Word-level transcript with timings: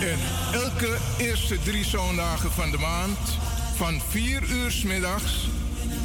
En 0.00 0.18
elke 0.52 0.96
eerste 1.18 1.58
drie 1.58 1.84
zondagen 1.84 2.52
van 2.52 2.70
de 2.70 2.78
maand 2.78 3.18
van 3.76 4.00
4 4.08 4.42
uur 4.50 4.70
s 4.70 4.82
middags 4.82 5.48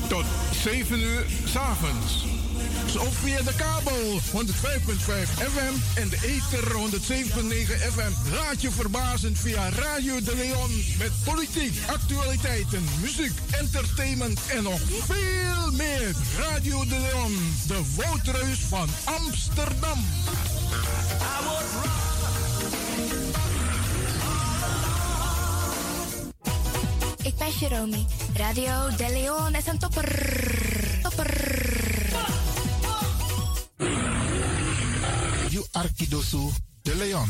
tot 0.07 0.25
7 0.63 0.99
uur 0.99 1.25
s 1.45 1.55
avonds. 1.55 2.25
Of 2.99 3.13
via 3.13 3.41
de 3.41 3.53
kabel 3.55 4.19
105.5 4.19 4.23
FM 5.51 5.99
en 5.99 6.09
de 6.09 6.17
ether 6.21 6.71
107.9 6.71 7.91
FM. 7.93 8.31
Laat 8.31 8.61
je 8.61 8.71
verbazen 8.71 9.35
via 9.35 9.69
Radio 9.69 10.21
de 10.21 10.35
Leon 10.35 10.83
met 10.97 11.11
politiek, 11.23 11.73
actualiteiten, 11.87 12.83
muziek, 13.01 13.33
entertainment 13.51 14.39
en 14.47 14.63
nog 14.63 14.79
veel 15.05 15.71
meer. 15.71 16.15
Radio 16.37 16.85
de 16.85 16.99
Leon, 16.99 17.55
de 17.67 17.81
woudreus 17.95 18.59
van 18.59 18.87
Amsterdam. 19.03 19.99
Jeromy. 27.49 28.05
Radio 28.35 28.95
De 28.97 29.09
Leon 29.09 29.55
is 29.55 29.67
een 29.67 29.79
topper. 29.79 30.09
Topper. 31.01 31.29
You 35.49 35.65
Arkidosu 35.71 36.49
de 36.81 36.95
Leon. 36.95 37.29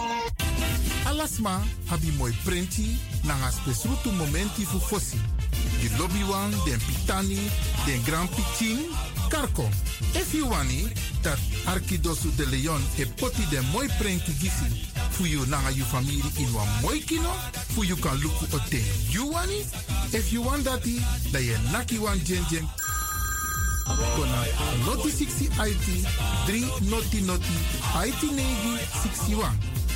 Alasma 1.11 1.61
habi 1.89 2.11
moi 2.17 2.31
prenti 2.43 2.97
nanga 3.23 3.51
spesrutu 3.51 4.11
momenti 4.11 4.63
fu 4.63 4.79
fosi. 4.79 5.19
Di 5.79 5.89
lobby 5.97 6.23
wan, 6.23 6.51
den 6.65 6.79
pitani, 6.79 7.51
den 7.85 8.01
grand 8.03 8.29
pitin, 8.29 8.79
karko. 9.29 9.67
If 10.15 10.33
you 10.33 10.47
wani, 10.47 10.87
dat 11.21 11.37
Arkidosu 11.65 12.31
de 12.37 12.45
Leon 12.45 12.81
e 12.97 13.05
poti 13.05 13.43
den 13.49 13.65
moi 13.73 13.87
prenti 13.99 14.31
gisi 14.39 14.87
fu 15.11 15.25
you 15.25 15.45
nanga 15.47 15.71
you 15.71 15.83
family 15.83 16.23
in 16.39 16.53
wan 16.53 16.67
moi 16.81 16.99
kino, 16.99 17.33
fu 17.75 17.83
you 17.83 17.97
kan 17.97 18.17
luku 18.17 18.45
o 18.55 18.59
den 18.69 18.85
you 19.09 19.27
wani. 19.31 19.65
If 20.13 20.31
you 20.31 20.41
want 20.41 20.63
dati, 20.63 21.01
da 21.31 21.39
ye 21.39 21.57
naki 21.71 21.97
wan 21.99 22.19
jen 22.23 22.45
jen 22.49 22.67
Kona 24.15 24.45
noti 24.85 25.11
60 25.11 25.51
IT 25.59 25.87
3 26.47 26.89
noti 26.89 27.21
noti 27.21 27.57
IT 28.07 28.21
negi 28.31 28.79
61. 29.03 29.80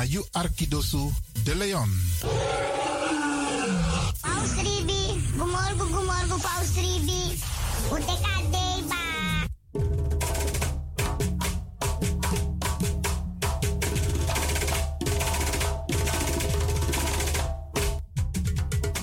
Na 0.00 0.06
you 0.06 0.24
Arkidosu 0.32 1.12
de 1.44 1.54
Leon. 1.54 1.90
Paus 4.22 4.52
Ribi, 4.64 5.02
gumorgo 5.36 5.84
gumorgo 5.92 6.36
Paus 6.40 6.72
Ribi. 6.76 7.36
Uteka 7.92 8.34
deba. 8.48 9.02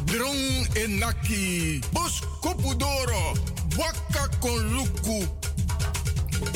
Drong 0.05 0.67
enaki, 0.81 1.81
bos 1.93 2.21
kopudoro, 2.41 3.37
waka 3.77 4.23
kon 4.41 4.61
luku. 4.73 5.19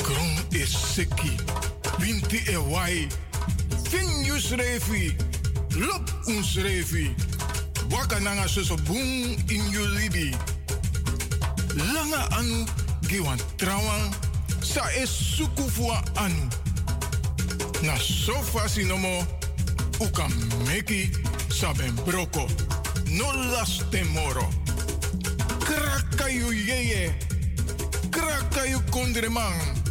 Kron 0.02 0.34
is 0.50 0.74
seki, 0.74 1.36
winti 2.00 2.42
e 2.50 2.56
wai. 4.32 4.40
Fin 4.40 4.58
yus 4.58 4.58
refi, 4.58 5.14
lop 5.76 6.10
uns 6.26 6.56
refi. 6.56 7.14
Waka 7.90 8.20
nanga 8.20 8.48
suso 8.48 8.76
boom 8.76 9.36
in 9.48 9.70
yu 9.72 9.86
libi. 9.86 10.34
Langa 11.94 12.28
anu, 12.38 12.66
giwan 13.08 13.38
trawan, 13.56 14.12
sa 14.62 14.82
es 14.96 15.10
suku 15.10 15.68
fua 15.70 16.02
anu. 16.16 16.48
Na 17.82 17.96
sofa 17.96 18.68
sinomo, 18.68 19.26
uka 20.00 20.28
meki 20.66 21.10
saben 21.50 21.94
broko. 22.04 22.46
No 23.10 23.32
las 23.52 23.82
temoro. 23.90 24.48
Krakayu 25.60 26.52
yeye. 26.52 27.14
Krakayu 28.10 28.80
kondreman. 28.90 29.81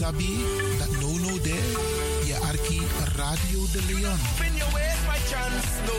Sabi 0.00 0.44
dat 0.78 0.90
no 1.00 1.18
no 1.18 1.40
de 1.42 1.58
je 2.24 2.36
arki 2.36 2.80
Radio 3.16 3.60
de 3.72 3.82
Leon. 3.86 4.18
Spin 4.34 4.56
your 4.56 4.72
ways 4.72 5.00
by 5.06 5.18
chance, 5.28 5.68
no. 5.86 5.98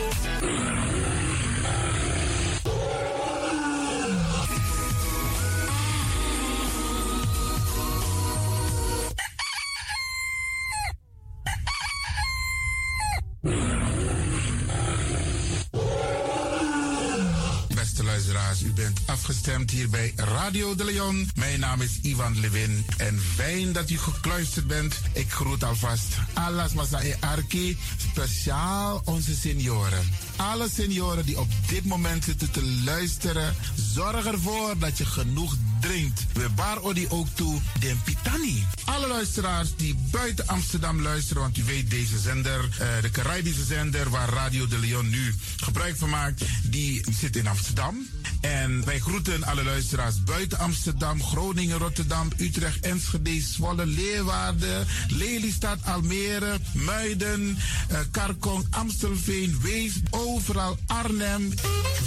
Hier 19.70 19.90
bij 19.90 20.12
Radio 20.16 20.74
de 20.74 20.84
Leon. 20.84 21.30
Mijn 21.34 21.60
naam 21.60 21.80
is 21.80 21.98
Ivan 22.02 22.40
Levin 22.40 22.86
en 22.96 23.20
fijn 23.34 23.72
dat 23.72 23.90
u 23.90 23.98
gekluisterd 23.98 24.66
bent. 24.66 25.00
Ik 25.12 25.32
groet 25.32 25.64
alvast 25.64 26.16
Alas 26.32 26.72
Masae 26.72 27.16
Arki, 27.20 27.76
speciaal 27.96 29.02
onze 29.04 29.34
senioren. 29.34 30.10
Alle 30.36 30.68
senioren 30.68 31.26
die 31.26 31.40
op 31.40 31.48
dit 31.68 31.84
moment 31.84 32.24
zitten 32.24 32.50
te 32.50 32.80
luisteren, 32.84 33.54
zorg 33.94 34.26
ervoor 34.26 34.78
dat 34.78 34.98
je 34.98 35.04
genoeg 35.04 35.56
drinkt. 35.82 36.26
We 36.32 36.48
bar 36.54 36.82
odi 36.82 37.06
ook 37.08 37.26
toe 37.34 37.60
den 37.80 38.00
pitani. 38.04 38.66
Alle 38.84 39.06
luisteraars 39.06 39.76
die 39.76 39.96
buiten 40.10 40.46
Amsterdam 40.46 41.02
luisteren, 41.02 41.42
want 41.42 41.58
u 41.58 41.64
weet 41.64 41.90
deze 41.90 42.18
zender, 42.18 42.68
eh, 42.78 42.86
de 43.02 43.10
Caribische 43.10 43.64
zender 43.64 44.10
waar 44.10 44.28
Radio 44.28 44.66
de 44.66 44.78
Leon 44.78 45.08
nu 45.08 45.34
gebruik 45.56 45.96
van 45.96 46.10
maakt, 46.10 46.44
die 46.62 47.04
zit 47.20 47.36
in 47.36 47.46
Amsterdam. 47.46 48.06
En 48.40 48.84
wij 48.84 48.98
groeten 48.98 49.44
alle 49.44 49.64
luisteraars 49.64 50.22
buiten 50.22 50.58
Amsterdam, 50.58 51.22
Groningen, 51.22 51.78
Rotterdam, 51.78 52.28
Utrecht, 52.36 52.80
Enschede, 52.80 53.40
Zwolle, 53.40 53.86
Leeuwarden, 53.86 54.86
Lelystad, 55.08 55.78
Almere, 55.84 56.58
Muiden, 56.72 57.58
eh, 57.88 57.98
Karkong, 58.10 58.66
Amstelveen, 58.70 59.58
Wees, 59.62 59.92
overal 60.10 60.78
Arnhem, 60.86 61.54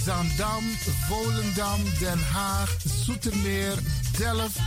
Zandam, 0.06 0.64
Volendam, 1.08 1.82
Den 2.00 2.20
Haag, 2.32 2.78
Zoetermeer, 3.06 3.65
Delft, 4.18 4.58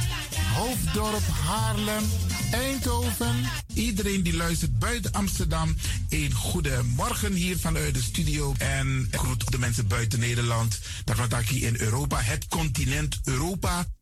Hoofddorp, 0.55 1.23
Haarlem, 1.45 2.05
Eindhoven. 2.51 3.35
Iedereen 3.75 4.23
die 4.23 4.37
luistert 4.37 4.79
buiten 4.79 5.13
Amsterdam, 5.13 5.77
een 6.09 6.33
goede 6.33 6.83
morgen 6.97 7.33
hier 7.33 7.59
vanuit 7.59 7.95
de 7.95 8.03
studio. 8.03 8.55
En 8.59 9.09
groet 9.11 9.51
de 9.51 9.59
mensen 9.59 9.87
buiten 9.87 10.19
Nederland. 10.19 10.79
Dat 11.05 11.17
hier 11.49 11.67
in 11.67 11.81
Europa, 11.81 12.21
het 12.21 12.49
continent 12.49 13.19
Europa. 13.25 13.87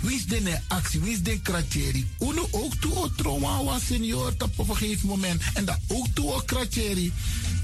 Wie 0.00 0.16
is 0.16 0.26
de 0.26 0.60
actie, 0.68 1.00
wie 1.00 1.12
is 1.12 1.22
de 1.22 1.40
kratjeri? 1.40 2.08
Uno 2.20 2.48
ook 2.50 2.74
toe 2.74 2.94
o 2.94 3.78
senior 3.88 4.34
op 4.38 4.68
een 4.68 4.76
gegeven 4.76 5.08
moment. 5.08 5.42
En 5.54 5.64
dat 5.64 5.78
ook 5.88 6.06
toe 6.14 6.32
o 6.32 6.42
kratjeri. 6.46 7.12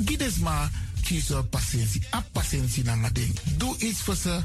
Gides 0.04 0.36
maar 0.36 0.70
kies 1.06 1.30
patiëntie. 1.50 2.02
A 2.14 2.24
patiëntie 2.32 2.84
na 2.84 3.10
ding. 3.12 3.38
Doe 3.56 3.78
iets 3.78 4.00
voor 4.00 4.16
ze. 4.16 4.40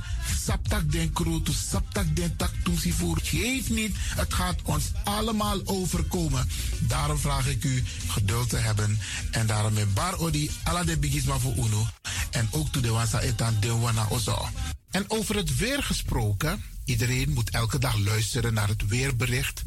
Saptak 0.45 0.91
den 0.91 1.13
kroto, 1.13 1.51
saptak 1.51 2.15
den 2.15 2.35
tak 2.35 2.51
toesie 2.63 2.93
voor. 2.93 3.19
Geef 3.23 3.69
niet, 3.69 3.95
het 4.15 4.33
gaat 4.33 4.61
ons 4.63 4.91
allemaal 5.03 5.61
overkomen. 5.65 6.49
Daarom 6.79 7.17
vraag 7.17 7.47
ik 7.47 7.63
u 7.63 7.83
geduld 8.07 8.49
te 8.49 8.57
hebben. 8.57 8.99
En 9.31 9.47
daarom 9.47 9.73
met 9.73 9.93
bar 9.93 10.17
odi, 10.17 10.51
ala 10.63 10.83
de 10.83 10.97
bigisma 10.97 11.37
voor 11.37 11.55
uno. 11.55 11.87
En 12.31 12.47
ook 12.51 12.71
toe 12.71 12.81
de 12.81 12.89
wansa 12.89 13.19
etan 13.19 13.57
de 13.59 13.75
wana 13.75 14.05
ozo. 14.09 14.49
En 14.91 15.05
over 15.07 15.35
het 15.35 15.57
weer 15.57 15.83
gesproken. 15.83 16.63
Iedereen 16.85 17.33
moet 17.33 17.49
elke 17.49 17.79
dag 17.79 17.97
luisteren 17.97 18.53
naar 18.53 18.67
het 18.67 18.87
weerbericht. 18.87 19.63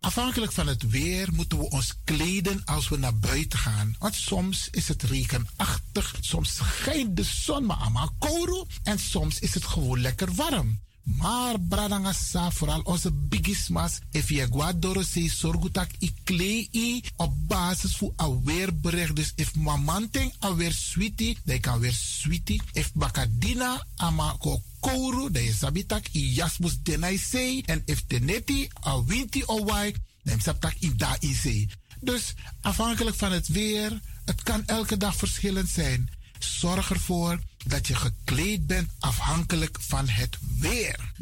Afhankelijk 0.00 0.52
van 0.52 0.66
het 0.66 0.90
weer 0.90 1.28
moeten 1.32 1.58
we 1.58 1.70
ons 1.70 1.94
kleden 2.04 2.64
als 2.64 2.88
we 2.88 2.96
naar 2.96 3.18
buiten 3.18 3.58
gaan. 3.58 3.94
Want 3.98 4.14
soms 4.14 4.68
is 4.70 4.88
het 4.88 5.02
regenachtig, 5.02 6.14
soms 6.20 6.54
schijnt 6.54 7.16
de 7.16 7.24
zon 7.24 7.66
maar 7.66 7.76
allemaal 7.76 8.14
kouro 8.18 8.66
en 8.82 8.98
soms 8.98 9.38
is 9.38 9.54
het 9.54 9.64
gewoon 9.64 10.00
lekker 10.00 10.34
warm. 10.34 10.80
Maar 11.06 11.60
bradangasa, 11.60 12.50
vooral 12.50 12.80
onze 12.80 13.12
bigismas, 13.12 13.98
if 14.10 14.28
je 14.28 14.46
guadoro 14.50 15.02
se 15.02 15.28
sorgutak 15.28 15.90
i 15.98 16.14
klei 16.24 17.02
op 17.16 17.32
basis 17.46 17.96
voor 17.96 18.12
een 18.16 18.44
weerbericht. 18.44 19.16
Dus 19.16 19.32
if 19.34 19.54
mamanting 19.54 20.34
alweer 20.38 20.72
sweetie, 20.72 21.38
dan 21.44 21.60
kan 21.60 21.78
weer 21.78 21.92
sweetie. 21.92 22.62
If 22.72 22.92
bakadina 22.92 23.86
ama 23.96 24.36
ko 24.38 24.62
kouru, 24.80 25.30
dan 25.30 25.42
is 25.42 25.58
sabitak 25.58 26.08
i 26.12 26.34
jasmus 26.34 26.82
denai 26.82 27.18
sei. 27.18 27.62
En 27.66 27.82
if 27.84 28.02
teneti 28.06 28.68
a 28.86 29.04
winti 29.04 29.42
owai, 29.46 29.94
dan 30.22 30.40
sabtak 30.40 30.74
i 30.80 30.96
da 30.96 31.16
i. 31.20 31.68
Dus 32.00 32.34
afhankelijk 32.60 33.16
van 33.16 33.32
het 33.32 33.48
weer, 33.48 34.00
het 34.24 34.42
kan 34.42 34.66
elke 34.66 34.96
dag 34.96 35.16
verschillend 35.16 35.68
zijn. 35.68 36.10
Zorg 36.38 36.90
ervoor 36.90 37.38
dat 37.66 37.86
je 37.86 37.94
gekleed 37.94 38.66
bent 38.66 38.90
afhankelijk 38.98 39.78
van 39.80 40.08
het 40.08 40.38
weer. 40.58 41.12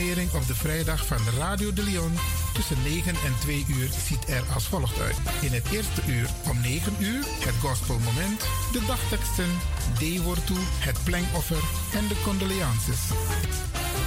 Programmering 0.00 0.42
op 0.42 0.46
de 0.46 0.54
vrijdag 0.54 1.06
van 1.06 1.18
Radio 1.38 1.72
de 1.72 1.82
Leon 1.82 2.12
tussen 2.54 2.76
9 2.82 3.14
en 3.24 3.34
2 3.40 3.64
uur 3.68 3.88
ziet 4.06 4.28
er 4.28 4.42
als 4.54 4.66
volgt 4.66 5.00
uit. 5.00 5.16
In 5.40 5.52
het 5.52 5.70
eerste 5.70 6.00
uur 6.06 6.28
om 6.50 6.60
9 6.60 6.94
uur 6.98 7.24
het 7.44 7.54
gospelmoment, 7.60 8.40
de 8.72 8.84
dagteksten, 8.86 9.50
D-woord 9.94 10.46
toe, 10.46 10.58
het 10.78 11.04
plengoffer 11.04 11.62
en 11.94 12.08
de 12.08 12.14
condoleances. 12.24 13.00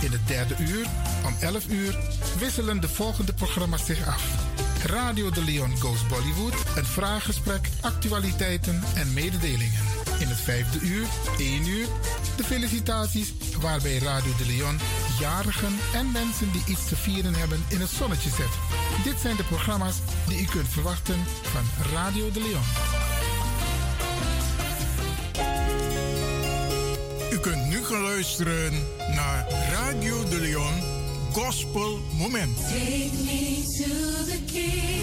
In 0.02 0.12
het 0.12 0.28
derde 0.28 0.56
uur 0.60 0.86
om 1.26 1.36
11 1.40 1.68
uur 1.70 1.98
wisselen 2.40 2.82
de 2.82 2.90
volgende 2.90 3.34
programma's 3.34 3.86
zich 3.86 4.08
af. 4.08 4.24
Radio 4.86 5.30
de 5.30 5.44
Leon 5.44 5.80
Goes 5.80 6.08
Bollywood, 6.08 6.56
een 6.76 6.86
vraaggesprek, 6.86 7.70
actualiteiten 7.82 8.84
en 8.96 9.14
mededelingen. 9.14 9.82
In 10.20 10.28
het 10.28 10.40
vijfde 10.40 10.80
uur, 10.80 11.06
1 11.38 11.68
uur, 11.68 11.88
de 12.38 12.44
felicitaties 12.44 13.34
waarbij 13.62 13.98
Radio 13.98 14.32
de 14.38 14.46
Leon 14.46 14.80
jarigen 15.20 15.80
en 15.94 16.12
mensen 16.12 16.52
die 16.52 16.64
iets 16.68 16.86
te 16.88 16.96
vieren 16.96 17.34
hebben 17.34 17.66
in 17.68 17.80
het 17.80 17.90
zonnetje 17.90 18.30
zet. 18.30 18.54
Dit 19.04 19.20
zijn 19.20 19.36
de 19.36 19.44
programma's 19.44 19.96
die 20.28 20.42
u 20.42 20.46
kunt 20.46 20.68
verwachten 20.68 21.26
van 21.42 21.92
Radio 21.94 22.32
de 22.32 22.42
Leon. 22.42 22.64
U 27.32 27.40
kunt 27.40 27.66
nu 27.66 27.84
gaan 27.84 28.02
luisteren 28.02 28.74
naar 29.16 29.46
Radio 29.72 30.30
de 30.30 30.40
Leon 30.40 30.82
Gospel 31.32 32.00
Moment. 32.12 32.58
Take 32.58 33.12
me 33.26 33.64
to 33.78 34.24
the. 34.26 35.03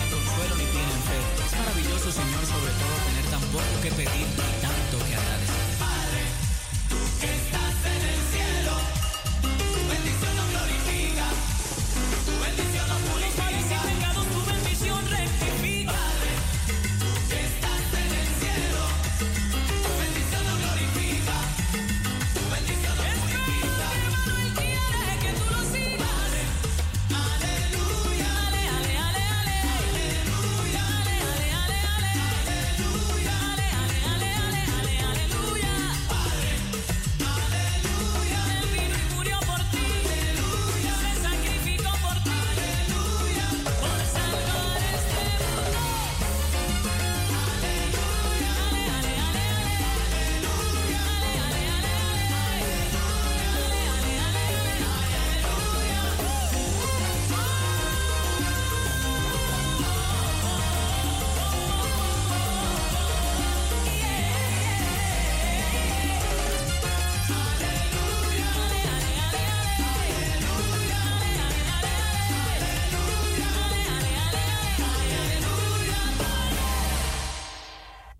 Maravilloso, 1.91 2.21
Señor, 2.21 2.45
sobre 2.45 2.71
todo 2.79 2.95
tener 3.05 3.25
tan 3.25 3.41
poco 3.51 3.81
que 3.83 3.91
pedir 3.91 4.27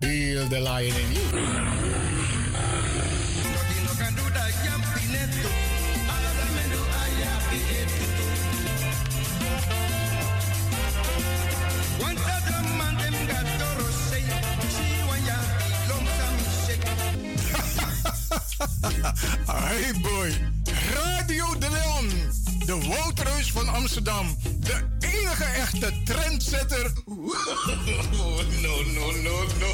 Heal 0.01 0.47
the 0.47 0.59
lion 0.59 0.95
in 0.95 1.11
you. 1.13 1.21
hey 19.47 19.91
boy, 20.01 20.31
Radio 20.93 21.59
de 21.59 21.69
Leon, 21.69 22.09
de 22.65 22.87
Woutreus 22.87 23.51
van 23.51 23.67
Amsterdam 23.67 24.25
enige 25.31 25.45
echte 25.61 25.93
trendsetter. 26.05 26.91
No, 28.61 28.83
no, 28.83 29.11
no, 29.11 29.43
no. 29.59 29.71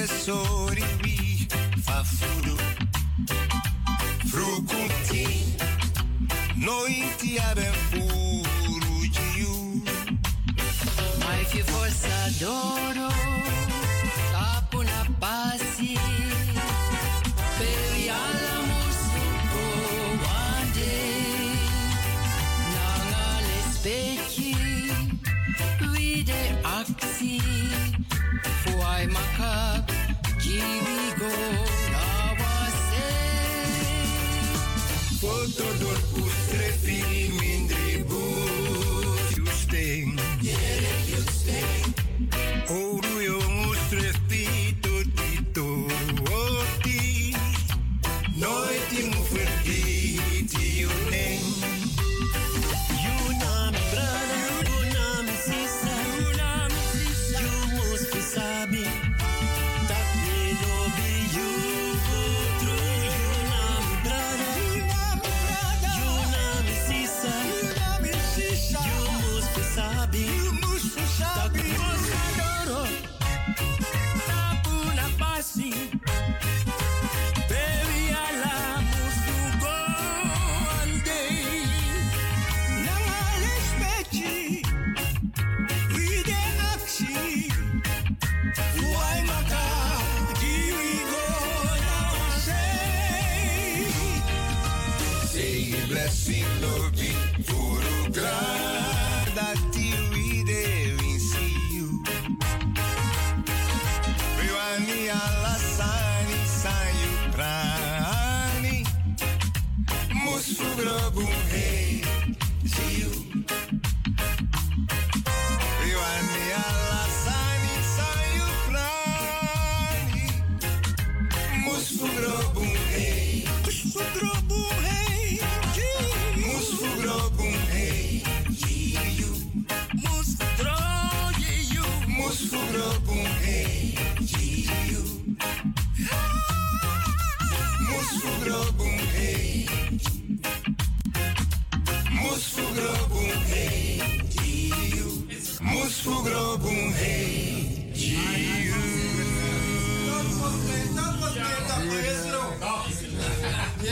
se 0.00 0.06
sori 0.24 0.84
wi 1.02 1.46
fafudu 1.84 2.56
noi 6.56 7.04
ti 7.18 7.38
aben 7.50 7.74
furujiu 7.88 9.54
mai 11.24 11.44
que 11.50 11.62
força 11.70 12.18
doro 12.40 13.39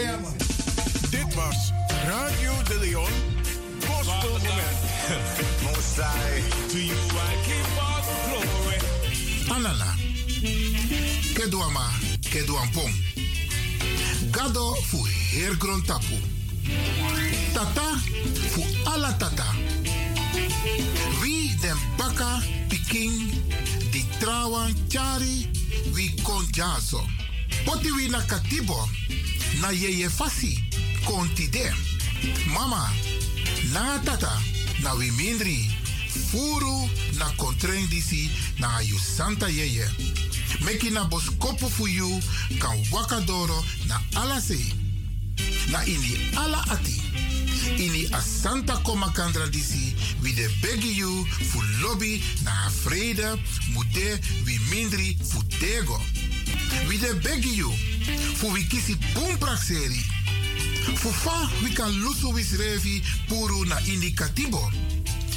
Ja, 0.02 0.16
man. 0.16 0.36
Dit 1.10 1.34
was 1.34 1.72
Radio 2.06 2.52
de 2.68 2.78
Leon 2.80 3.10
Gospel 3.86 4.30
Moment. 4.30 4.78
Most 5.62 5.96
high, 5.96 6.42
to 6.68 6.78
you 6.78 6.94
I 6.94 7.36
give 7.46 7.78
all 7.80 8.02
glory. 8.28 8.78
Anana. 9.48 9.94
Keduama, 11.34 11.90
keduampong. 12.30 12.92
Gado 14.30 14.74
fu 14.74 15.06
hergrond 15.06 15.86
tapu. 15.86 16.18
Tata 17.52 17.98
fu 18.48 18.64
ala 18.84 19.16
tata. 19.16 19.46
Wie 21.20 21.56
den 21.60 21.76
baka 21.96 22.42
piking 22.68 23.32
di 23.90 24.04
trawan 24.18 24.74
chari 24.88 25.46
we 25.94 26.14
konjazo. 26.22 27.02
Poti 27.64 27.90
wi 27.90 28.08
na 28.08 28.20
katibo 28.20 28.88
na 29.60 29.70
yeye 29.70 30.08
fasi 30.08 30.64
konti 31.04 31.48
de 31.48 31.72
mama 32.54 32.90
na 33.72 33.98
tata 34.04 34.32
na 34.82 34.94
wi 34.94 35.10
mindri 35.10 35.70
furu 36.30 36.88
na 37.18 37.26
kontren 37.36 37.88
disi 37.88 38.30
na 38.58 38.76
ayu 38.76 38.98
santa 38.98 39.48
yeye 39.48 39.88
meki 40.64 40.90
na 40.90 41.04
boskopu 41.04 41.70
fu 41.70 41.86
you 41.86 42.20
kan 42.60 42.78
na 43.88 44.00
alase 44.20 44.88
na 45.70 45.84
ini 45.84 46.32
ala 46.36 46.64
ati. 46.72 46.96
Ini 47.78 48.08
a 48.12 48.20
santa 48.20 48.80
koma 48.84 49.12
kandra 49.12 49.46
disi, 49.50 49.94
we 50.22 50.32
de 50.32 50.48
begi 50.62 50.96
you 50.96 51.24
fu 51.24 51.60
lobby 51.82 52.22
na 52.44 52.50
afreda 52.66 53.36
mude 53.74 54.18
wimindri 54.46 55.14
de 55.60 55.78
We 56.88 56.96
mindri 56.96 56.98
fu 56.98 56.98
de 56.98 57.14
begi 57.20 57.56
you 57.56 57.87
fu 58.34 58.50
wie 58.52 58.66
kisi 58.66 58.96
pumprak 59.14 59.62
seri. 59.62 60.04
Fu 60.94 61.12
fa 61.12 61.48
wie 61.62 61.72
kan 61.72 61.92
lusu 62.02 62.32
wis 62.32 62.56
revi 62.56 63.02
puru 63.28 63.64
na 63.64 63.80
indicatibo. 63.80 64.70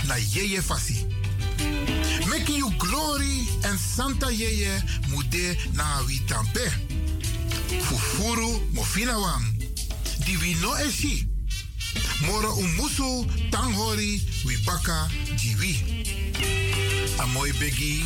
Na 0.08 0.16
yeye 0.16 0.62
fasi. 0.62 1.06
Making 2.30 2.58
you 2.58 2.72
glory 2.78 3.48
en 3.64 3.78
Santa 3.78 4.32
Yeye 4.32 4.82
mude 5.10 5.58
na 5.74 6.02
wi 6.08 6.20
tampe. 6.28 6.72
Fufuru 7.82 8.62
mofina 8.74 9.18
wang. 9.20 9.46
Di 10.26 10.38
wi 10.38 10.56
no 10.62 10.76
eshi. 10.78 11.28
Moro 12.22 12.54
umusu 12.54 13.26
tanghori 13.52 14.22
wi 14.46 14.58
baka 14.66 15.10
jiwi. 15.36 15.76
A 17.20 17.26
mooi 17.28 17.52
begi. 17.54 18.04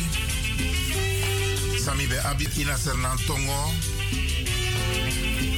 Sami 1.84 2.06
be 2.06 2.18
abit 2.18 2.56
ina. 2.58 2.76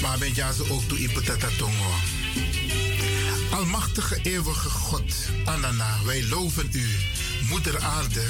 Maar 0.03 0.19
ben 0.19 0.33
jazo 0.33 0.67
ook 0.69 0.83
toe 0.83 0.99
ipetata 0.99 1.49
tongo. 1.59 1.95
Almachtige 3.51 4.19
eeuwige 4.23 4.71
God, 4.71 5.15
Anana, 5.45 5.99
wij 6.05 6.27
loven 6.27 6.69
u, 6.73 6.89
Moeder 7.49 7.83
Aarde, 7.83 8.25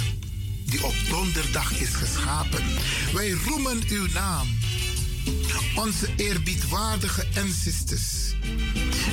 die 0.64 0.85
op 0.85 0.94
donderdag 1.09 1.81
is 1.81 1.94
geschapen. 1.94 2.64
Wij 3.12 3.31
roemen 3.31 3.83
uw 3.88 4.07
naam, 4.12 4.59
onze 5.74 6.09
eerbiedwaardige 6.16 7.26
ancestors. 7.37 8.35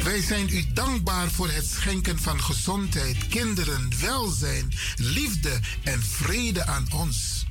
Wij 0.03 0.21
zijn 0.21 0.49
u 0.49 0.65
dankbaar 0.73 1.31
voor 1.31 1.49
het 1.49 1.65
schenken 1.65 2.19
van 2.19 2.41
gezondheid, 2.41 3.27
kinderen, 3.27 3.89
welzijn, 4.01 4.73
liefde 4.95 5.59
en 5.83 6.03
vrede 6.03 6.65
aan 6.65 6.87
ons. 6.93 7.45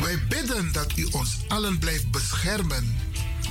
Wij 0.00 0.26
bidden 0.28 0.72
dat 0.72 0.92
u 0.96 1.04
ons 1.04 1.36
allen 1.48 1.78
blijft 1.78 2.10
beschermen. 2.10 2.99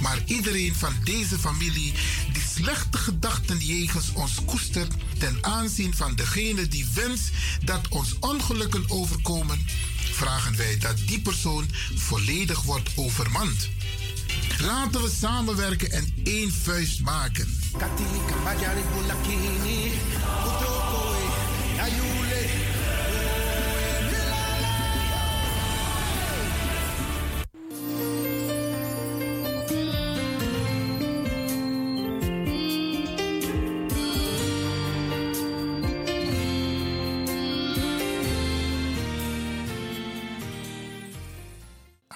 Maar 0.01 0.21
iedereen 0.25 0.75
van 0.75 0.93
deze 1.03 1.39
familie 1.39 1.93
die 2.33 2.43
slechte 2.55 2.97
gedachten 2.97 3.57
jegens 3.57 4.13
ons 4.13 4.45
koestert 4.45 4.93
ten 5.17 5.37
aanzien 5.41 5.95
van 5.95 6.15
degene 6.15 6.67
die 6.67 6.87
wenst 6.93 7.29
dat 7.63 7.87
ons 7.87 8.15
ongelukken 8.19 8.89
overkomen, 8.89 9.65
vragen 10.11 10.55
wij 10.57 10.77
dat 10.77 10.97
die 11.05 11.21
persoon 11.21 11.65
volledig 11.95 12.61
wordt 12.61 12.89
overmand. 12.95 13.69
Laten 14.59 15.01
we 15.01 15.11
samenwerken 15.19 15.91
en 15.91 16.13
één 16.23 16.53
vuist 16.53 17.01
maken. 17.01 17.57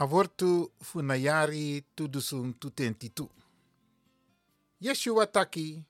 Avortu 0.03 0.71
funayari 0.81 1.81
tudusun 1.95 2.53
tutentitu. 2.53 3.29
Yeshua 4.81 5.27
taki, 5.27 5.85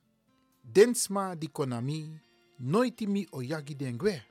densma 0.64 1.36
di 1.36 1.48
konami, 1.48 2.20
noitimi 2.60 3.28
oyagi 3.32 3.76
dengwe. 3.76 4.22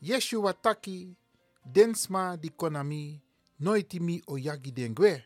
Yeshua 0.00 0.52
taki, 0.54 1.16
densma 1.64 2.36
di 2.36 2.50
konami, 2.50 3.20
noitimi 3.58 4.22
oyagi 4.26 4.72
dengwe. 4.72 5.24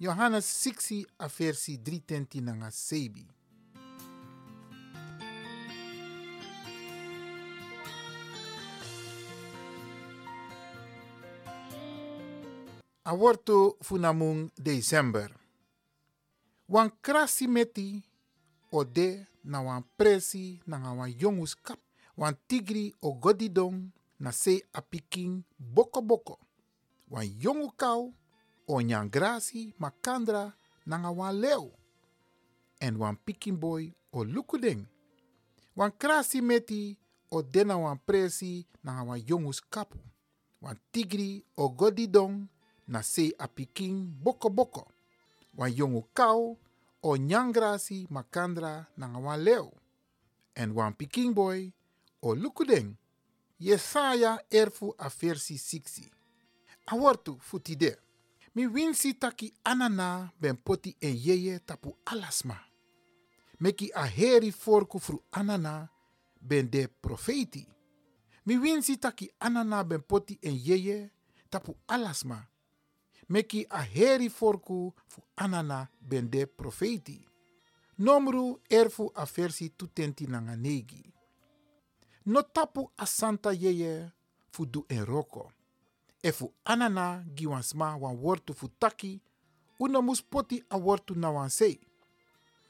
Johannes 0.00 0.46
6 0.46 1.04
a 1.18 1.28
versi 1.28 1.76
3 1.76 2.40
nanga 2.40 2.70
sebi. 2.70 3.33
Aworto 13.06 13.76
funamung 13.82 14.48
december. 14.56 15.28
Wan 16.68 16.90
krasi 17.02 17.44
meti 17.46 18.00
o 18.72 18.84
de 18.84 19.26
na 19.44 19.60
wan 19.60 19.84
presi 19.96 20.62
na 20.66 20.80
wan 20.80 21.12
jongus 21.12 21.54
kap. 21.54 21.78
Wan 22.16 22.34
tigri 22.48 22.94
o 23.02 23.12
godidong 23.12 23.92
na 24.18 24.32
se 24.32 24.64
apiking 24.72 25.44
boko 25.58 26.00
boko. 26.00 26.38
Wan 27.10 27.28
jongu 27.28 27.76
kau 27.76 28.14
o 28.66 28.80
nyan 28.80 29.10
grasi 29.10 29.74
makandra 29.78 30.56
na 30.86 31.10
wan 31.10 31.36
leeuw. 31.40 31.68
En 32.80 32.96
wan 32.96 33.16
piking 33.16 33.60
boy 33.60 33.92
o 34.12 34.24
lukudeng. 34.24 34.88
Wan 35.76 35.92
krasi 35.92 36.40
meti 36.40 36.96
o 37.28 37.42
de 37.42 37.64
na 37.64 37.76
wan 37.76 37.98
presi 38.06 38.64
na 38.82 39.04
wan 39.04 39.20
jongus 39.20 39.60
kapu. 39.60 40.00
Wan 40.62 40.80
tigri 40.92 41.44
o 41.56 41.68
godidong 41.68 42.48
na 42.86 43.02
se 43.02 43.32
a 43.38 43.48
piking 43.48 44.06
boko 44.22 44.50
boko. 44.50 44.88
Wan 45.56 45.74
jongu 45.74 46.02
kau 46.12 46.58
o 47.02 47.16
nyangrasi 47.16 48.06
makandra 48.10 48.86
na 48.96 49.06
nga 49.08 49.18
wan 49.18 49.40
leeuw. 49.44 49.70
En 50.54 50.72
wan 50.72 50.94
piking 50.94 51.34
boy 51.34 51.72
o 52.22 52.34
lukudeng. 52.34 52.96
Yesaya 53.58 54.38
erfu 54.50 54.94
a 54.98 55.08
versi 55.08 55.58
60. 55.58 56.10
Awortu 56.86 57.38
futide. 57.40 57.96
Mi 58.54 58.66
winsi 58.66 59.14
taki 59.14 59.54
anana 59.64 60.32
ben 60.40 60.56
poti 60.56 60.96
en 61.00 61.16
yeye 61.16 61.58
tapu 61.58 61.96
alasma. 62.04 62.58
Meki 63.60 63.90
a 63.94 64.06
heri 64.06 64.50
forku 64.52 64.98
fru 64.98 65.22
anana 65.32 65.88
ben 66.40 66.70
de 66.70 66.88
profeti. 66.88 67.66
Mi 68.46 68.56
winsi 68.56 68.96
taki 68.96 69.30
anana 69.40 69.84
ben 69.84 70.02
poti 70.02 70.38
en 70.42 70.54
yeye 70.54 71.10
tapu 71.50 71.76
alasma. 71.88 72.46
Meki 73.28 73.66
a 73.68 73.82
heri 73.82 74.28
forku 74.28 74.92
fu 75.06 75.22
anana 75.34 75.88
ben 76.00 76.30
de 76.30 76.46
profeti. 76.46 77.26
Nomru 77.96 78.60
erfu 78.68 79.10
a 79.14 79.24
versi 79.24 79.72
tutenti 79.76 80.26
nanga 80.26 80.56
negi. 80.56 81.12
No 82.24 82.42
tapu 82.42 82.90
a 82.96 83.06
santa 83.06 83.52
yeye 83.52 84.12
fu 84.50 84.66
du 84.66 84.84
en 84.88 85.04
roko. 85.04 85.52
E 86.20 86.32
fu 86.32 86.52
anana 86.64 87.24
giwansma 87.34 87.96
wan 87.96 88.16
wortu 88.16 88.54
fu 88.54 88.68
taki, 88.78 89.20
una 89.78 90.00
mus 90.00 90.22
poti 90.22 90.62
a 90.68 90.76
wortu 90.76 91.14
na 91.14 91.30
wan. 91.30 91.50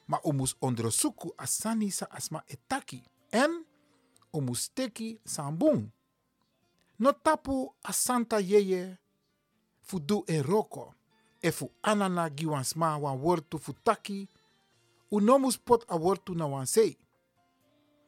Ma 0.07 0.21
u 0.25 0.33
mus 0.33 0.57
onderzoeken 0.61 1.33
a 1.37 1.47
sani 1.47 1.91
sa 1.91 2.07
asma 2.11 2.43
e 2.47 2.57
taki. 2.69 3.03
En 3.31 3.65
u 4.33 4.41
mus 4.41 4.71
teki 4.75 5.21
sambung. 5.25 5.91
No 6.99 7.13
tapu 7.13 7.75
a 7.83 7.93
santa 7.93 8.41
yeye 8.41 8.99
fu 9.85 10.01
du 10.01 10.25
en 10.27 10.43
roko. 10.43 10.95
E 11.41 11.51
fu 11.53 11.71
anana 11.83 12.31
giwansma 12.31 12.97
wan 13.03 13.19
wortu 13.25 13.59
fu 13.59 13.73
taki, 13.87 14.29
u 15.11 15.21
no 15.21 15.39
mus 15.39 15.57
pot 15.59 15.85
a 15.89 15.97
wortu 15.97 16.35
na 16.35 16.47
wan 16.47 16.67
sei. 16.67 16.97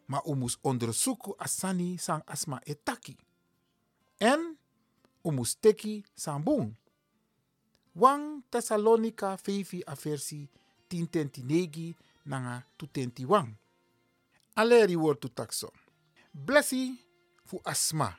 Ma 0.06 0.20
u 0.24 0.34
mus 0.34 0.58
onderzoeken 0.62 1.34
a 1.38 1.46
sani 1.48 1.98
sang 1.98 2.22
asma 2.26 2.60
e 2.64 2.74
taki. 2.74 3.16
En 4.18 4.56
u 5.22 5.30
mus 5.32 5.56
teki 5.60 6.04
sambung. 6.14 6.74
Wang 7.94 8.42
Thessalonica 8.50 9.36
fevi 9.36 9.82
a 9.86 9.94
versi 9.94 10.48
10 10.88 11.94
nanga 12.24 12.64
tutenti 12.76 13.24
wang. 13.24 13.56
Aleri 14.54 14.96
wortu 14.96 15.28
takso. 15.28 15.72
Blessi 16.32 16.96
fu 17.44 17.60
asma. 17.64 18.18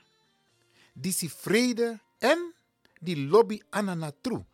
Disi 0.93 1.27
vrede 1.43 1.99
en 2.19 2.53
di 3.01 3.15
lobby 3.27 3.61
anana 3.71 4.11
tru. 4.11 4.45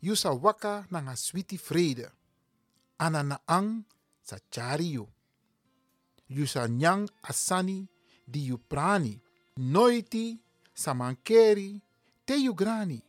Yusa 0.00 0.30
waka 0.30 0.86
nanga 0.90 1.16
switi 1.16 1.56
vrede. 1.56 2.10
Anana 2.98 3.40
ang 3.46 3.84
sa 4.22 4.36
chariyo. 4.50 5.08
Yusa 6.28 6.68
nyang 6.68 7.08
asani 7.22 7.88
di 8.26 8.46
yu 8.48 8.58
prani. 8.58 9.20
Noiti 9.56 10.36
samankeri 10.74 11.80
te 12.24 12.34
yu 12.34 12.54
grani. 12.54 13.00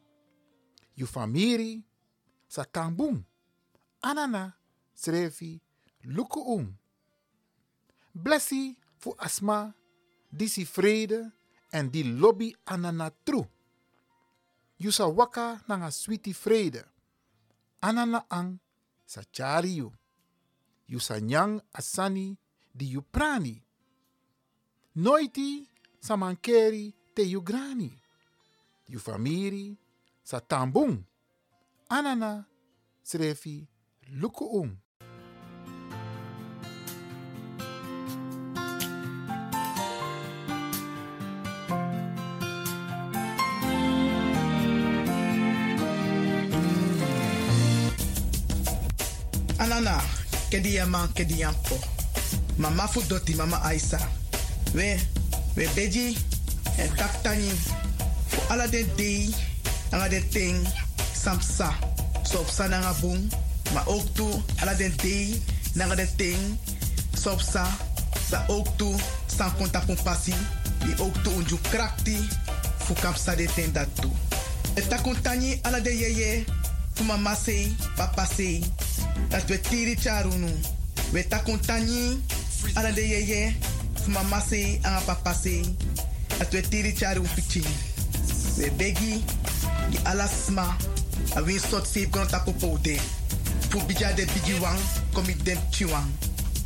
Yu 0.96 1.06
famiri 1.06 1.84
sa 2.48 2.64
kambung. 2.66 3.24
Anana 4.02 4.56
srefi 4.96 5.60
luku 6.04 6.40
um. 6.40 6.76
Blessi 8.14 8.78
fu 8.98 9.14
asma 9.18 9.74
disi 10.30 10.64
vrede 10.64 11.32
en 11.72 11.90
die 11.90 12.04
lobby 12.04 12.56
anana 12.66 13.12
tru. 13.24 13.46
Yusa 14.80 15.08
waka 15.08 15.62
nanga 15.68 15.92
sweetie 15.92 16.34
vrede. 16.34 16.84
Anana 17.82 18.26
ang 18.30 18.60
sa 19.06 19.22
chari 19.32 19.78
yu. 19.78 19.92
Yusa 20.88 21.20
nyang 21.20 21.62
asani 21.74 22.38
di 22.74 22.86
yu 22.94 23.02
prani. 23.02 23.58
Noiti 24.96 25.66
sa 26.00 26.16
mankeri 26.16 26.94
te 27.14 27.22
yu 27.22 27.42
grani. 27.42 27.92
Yu 28.88 29.00
famiri 29.00 29.78
sa 30.24 30.40
tambung. 30.40 31.04
Anana 31.90 32.46
srefi 33.04 33.68
luku 50.48 50.56
um. 50.56 50.56
Anana, 50.56 50.56
kedi 50.56 50.76
yama, 50.76 51.08
kedi 51.14 51.40
yampo. 51.40 51.80
Mama 52.58 52.88
fu 52.88 53.02
doti, 53.08 53.36
mama 53.36 53.62
Aisa. 53.64 54.00
We, 54.74 55.00
we 55.56 55.68
beji, 55.76 56.18
en 56.78 56.90
taktani. 56.96 57.52
Fu 58.28 58.42
ala 58.50 58.68
de 58.68 58.86
dei, 58.96 59.34
nanga 59.92 60.10
de 60.10 60.28
ting, 60.30 60.68
samsa. 61.14 61.74
So 62.24 62.46
sa 62.50 62.68
nanga. 62.68 62.94
Maar 63.74 63.88
ook 63.88 64.16
toe, 64.16 64.42
ala 64.62 64.74
de 64.74 64.90
dei, 64.96 65.42
de 65.74 66.08
ting, 66.16 66.58
so 67.14 67.38
sa. 67.38 67.68
Sa 68.30 68.46
ook 68.48 68.68
toe, 68.78 68.96
san 69.28 69.56
konta 69.58 69.80
pun 69.80 69.98
pasi. 70.04 70.34
Toe 71.24 71.34
unju. 71.34 71.58
Fu 72.78 72.94
de 73.36 73.48
ten 73.56 73.74
dat 73.74 73.88
toe. 73.96 74.12
Et 74.76 74.90
takuntani 74.90 75.60
ala 75.64 75.80
de 75.80 75.98
yeye. 75.98 76.46
Fu 76.94 77.04
mama 77.04 77.36
sei, 77.36 77.76
papa 77.96 78.26
sei. 78.36 78.64
Dat 79.30 79.46
we 79.48 79.60
tiri 79.60 79.96
charunu. 79.96 80.50
We 81.12 81.28
takuntani 81.28 82.22
ala 82.74 82.92
de 82.92 83.08
yeye. 83.08 83.56
Mama 84.08 84.40
sei, 84.50 84.80
anga 84.82 85.00
papa 85.06 85.34
sei. 85.34 85.76
Dat 86.38 86.52
we 86.52 86.62
tiri 86.62 86.94
charu 86.94 87.24
pichi. 87.36 87.64
We 88.58 88.72
begi. 88.78 89.24
Di 89.90 89.98
ala 90.04 90.28
sma. 90.28 90.76
A 91.36 91.42
win 91.44 91.60
sot 91.60 91.88
save 91.88 92.10
gron 92.10 92.28
tapu 92.28 92.54
poude. 92.54 92.98
Fu 93.70 93.82
bija 93.86 94.14
de 94.16 94.26
bigi 94.26 94.60
wang. 94.60 94.80
Komi 95.14 95.36
dem 95.44 95.60
chiwang. 95.70 96.08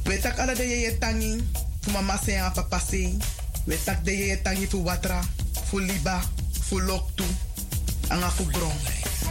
We 0.05 0.19
tak 0.19 0.39
ala 0.39 0.53
de 0.55 0.63
yeye 0.63 0.97
tangi. 0.97 1.43
Fu 1.81 1.91
mama 1.91 2.19
sei, 2.23 2.35
anga 2.35 2.51
papa 2.51 2.79
sei. 2.79 3.17
We 3.65 3.77
tak 3.83 4.03
de 4.03 4.11
yeye 4.11 4.41
tangi 4.41 4.67
fu 4.67 4.83
watra. 4.83 5.21
Fu 5.65 5.79
liba. 5.79 6.21
Fu 6.61 6.79
loktu. 6.79 7.25
Anga 8.09 8.29
fu 8.29 8.45
gron. 8.45 8.75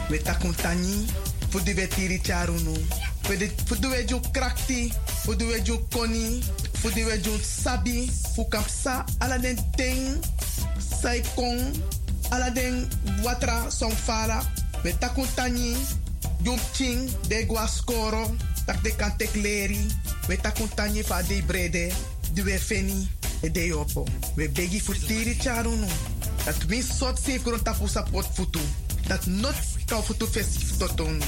We 0.09 0.17
takuntani. 0.17 1.05
Fu 1.49 1.59
di 1.59 1.73
we 1.73 1.87
tiri 1.87 2.19
charunu. 2.19 2.75
Fu 3.23 3.75
di 3.75 3.87
we 3.87 4.05
ju 4.05 4.19
krakti. 4.31 4.91
Fu 5.23 5.33
di 5.33 5.45
we 5.45 5.61
ju 5.61 5.79
koni. 5.89 6.41
Fu 6.73 6.89
di 6.89 7.03
we 7.03 7.19
ju 7.21 7.31
sabi. 7.41 8.11
Fu 8.33 8.47
kapsa 8.47 9.05
ala 9.19 9.37
den 9.37 9.57
ting. 9.75 10.19
Sai 11.01 11.21
kong. 11.35 11.59
Ala 12.29 12.49
den 12.49 12.87
watra 13.23 13.69
song 13.69 13.93
fala. 13.93 14.41
We 14.83 14.93
takuntani. 14.97 15.75
Jum 16.43 16.59
ching. 16.73 17.09
De 17.27 17.45
gua 17.45 17.67
skoro. 17.67 18.35
Tak 18.65 18.83
de 18.83 18.95
kan 18.95 19.17
tek 19.17 19.35
leri. 19.35 19.85
We 20.27 20.37
takuntani 20.37 21.03
fa 21.03 21.21
de 21.21 21.43
brede. 21.45 21.91
Di 22.33 22.43
we 22.43 22.59
feni. 22.59 23.07
E 23.41 23.51
de 23.51 23.73
opo. 23.73 24.05
We 24.35 24.49
begi 24.49 24.81
fu 24.81 24.93
tiri 24.93 25.37
charunu. 25.37 25.87
Dat 26.45 26.65
win 26.67 26.83
sot 26.83 27.17
safe 27.17 27.41
grond 27.43 27.63
tapu 27.63 27.87
sapot 27.87 28.25
futu. 28.33 28.59
Dat 29.07 29.25
not 29.25 29.55
kau 29.85 30.01
futu 30.03 30.27
totonu. 30.77 31.23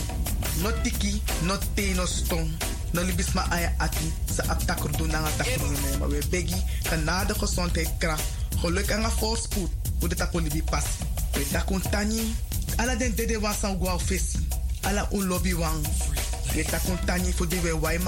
Not 0.61 0.83
tiki, 0.83 1.21
not 1.41 1.65
te, 1.73 1.93
no 1.95 2.05
stong. 2.05 2.51
No 2.93 3.01
libis 3.01 3.33
ma 3.33 3.41
aya 3.49 3.73
ati. 3.77 4.13
Sa 4.29 4.43
aptakur 4.53 4.91
doen 4.97 5.09
na 5.09 5.25
takur 5.37 5.69
me. 5.69 5.97
Maar 5.99 6.09
we 6.09 6.21
begi 6.29 6.61
kanade 6.83 7.33
gezondheid 7.33 7.89
kracht. 7.97 8.23
Geluk 8.61 8.89
en 8.89 9.11
voorspoed. 9.11 9.69
Hoe 9.99 10.09
de 10.09 10.15
tapu 10.15 10.41
libi 10.41 10.63
pas. 10.63 10.85
We 11.33 11.45
takun 11.51 11.81
tani. 11.89 12.35
Ala 12.77 12.95
den 12.95 13.15
dede 13.15 13.39
wan 13.39 13.53
san 13.53 13.77
gwa 13.77 13.99
fesi. 13.99 14.47
Ala 14.81 15.07
un 15.11 15.27
lobby 15.27 15.55
wan. 15.55 15.81
We 16.53 16.63
takun 16.63 16.97
tani 17.05 17.33
voor 17.33 17.47
die 17.47 17.59
we 17.59 17.79
wai 17.79 17.99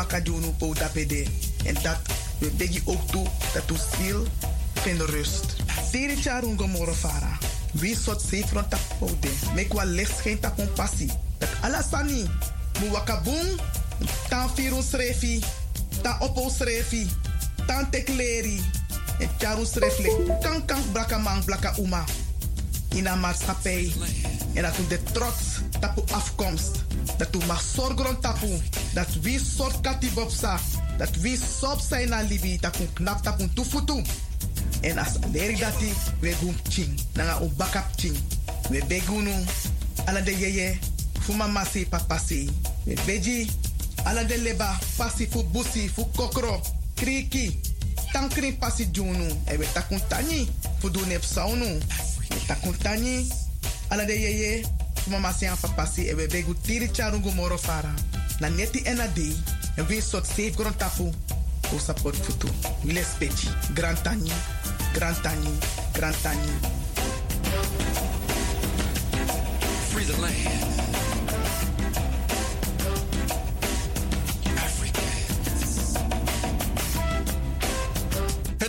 po 0.58 0.74
dapede. 0.74 1.26
En 1.64 1.74
dat 1.82 2.00
we 2.38 2.52
begi 2.58 2.82
ook 2.86 3.08
toe 3.12 3.28
dat 3.54 3.72
u 3.72 3.76
ziel 3.98 4.28
vindt 4.74 5.02
rust. 5.02 5.56
Tiri 5.92 6.16
charun 6.16 6.58
gomoro 6.58 6.94
fara. 6.94 7.38
Wie 7.72 7.96
sot 7.96 8.22
safe 8.22 8.54
rond 8.54 8.70
tap 8.70 8.82
pode. 9.00 9.30
Mek 9.56 9.74
wa 9.74 9.84
licht 9.84 10.20
geen 10.22 10.40
tap 10.40 10.76
passie. 10.76 11.25
Alasani. 11.62 12.30
Mu 12.80 12.92
wakabung. 12.92 13.60
Tan 14.30 14.50
firu 14.56 14.82
srefi. 14.82 15.44
Tan 16.02 16.22
opo 16.22 16.50
srefi. 16.50 17.08
Tan 17.68 17.90
tekleri. 17.90 18.62
En 19.20 19.30
charun 19.40 19.66
srefle. 19.66 20.38
Kan 20.42 20.66
kan 20.66 20.82
blaka 20.92 21.42
blaka 21.46 21.74
uma. 21.78 22.04
In 22.90 23.08
een 23.08 23.20
maatschappij. 23.20 23.94
En 24.54 24.62
dat 24.62 24.76
de 24.88 25.04
trots 25.12 25.62
tapu 25.80 26.02
afkomst. 26.12 26.84
Dat 27.18 27.36
u 27.36 27.46
mag 27.46 27.64
zorgen 27.76 28.20
tapu. 28.20 28.62
Dat 28.94 29.08
wie 29.22 29.40
soort 29.56 29.82
katibopsa. 29.82 30.60
Dat 30.98 31.16
wie 31.16 31.40
sop 31.60 31.80
zijn 31.80 32.10
na 32.10 32.22
libi. 32.22 32.58
Dat 32.60 32.80
u 32.80 32.88
knap 32.94 33.24
tapu 33.24 33.50
tufutu. 33.54 34.04
En 34.82 34.98
as 34.98 35.14
leri 35.32 35.58
we 36.20 36.34
gum 36.34 36.56
ching. 36.70 37.00
Nanga 37.14 37.42
u 37.42 37.48
bakap 37.58 37.86
ching. 37.96 38.18
We 38.70 38.84
begunu. 38.88 39.44
Ala 40.06 40.22
de 40.22 40.38
yeye. 40.38 40.80
Fu 41.26 41.34
mama 41.34 41.66
si 41.66 41.86
papa 41.86 42.20
si. 42.20 42.50
We 42.86 42.96
beji. 43.06 43.50
Ala 44.06 44.24
de 44.24 44.38
leba. 44.38 44.78
Pasi 44.98 45.26
fu 45.26 45.44
busi. 45.44 45.88
Fu 45.90 46.06
kokro. 46.16 46.62
Kriki. 46.96 47.58
Tankri 48.14 48.52
pasi 48.60 48.86
junu. 48.92 49.28
E 49.48 49.58
we 49.58 49.66
takun 49.74 50.00
tani. 50.08 50.48
Fu 50.80 50.90
du 50.90 51.00
nep 51.06 51.24
saunu. 51.24 51.66
We 52.30 52.38
takun 52.48 52.78
tani. 52.78 53.28
Ala 53.90 54.06
de 54.06 54.14
yeye. 54.14 54.66
Fu 54.96 55.10
mama 55.10 55.34
si 55.34 55.46
an 55.48 55.58
papa 55.58 55.86
si. 55.88 56.08
E 56.10 56.14
we 56.14 56.28
begu 56.28 56.54
tiri 56.54 56.88
charungu 56.90 57.32
moro 57.34 57.58
fara. 57.58 57.94
Na 58.40 58.50
neti 58.50 58.86
ena 58.86 59.08
dei. 59.08 59.36
En 59.78 59.86
we 59.88 60.02
sot 60.02 60.26
safe 60.26 60.56
gron 60.56 60.74
tapu. 60.78 61.12
Ko 61.70 61.78
support 61.80 62.16
futu. 62.16 62.48
Wile 62.84 63.04
speci. 63.04 63.48
Grand 63.74 63.98
tani. 64.04 64.32
Grand 64.94 65.18
tani. 65.24 65.50
Grand 65.94 66.16
tani. 66.22 66.52
Free 69.90 70.04
the 70.06 70.22
land. 70.22 70.75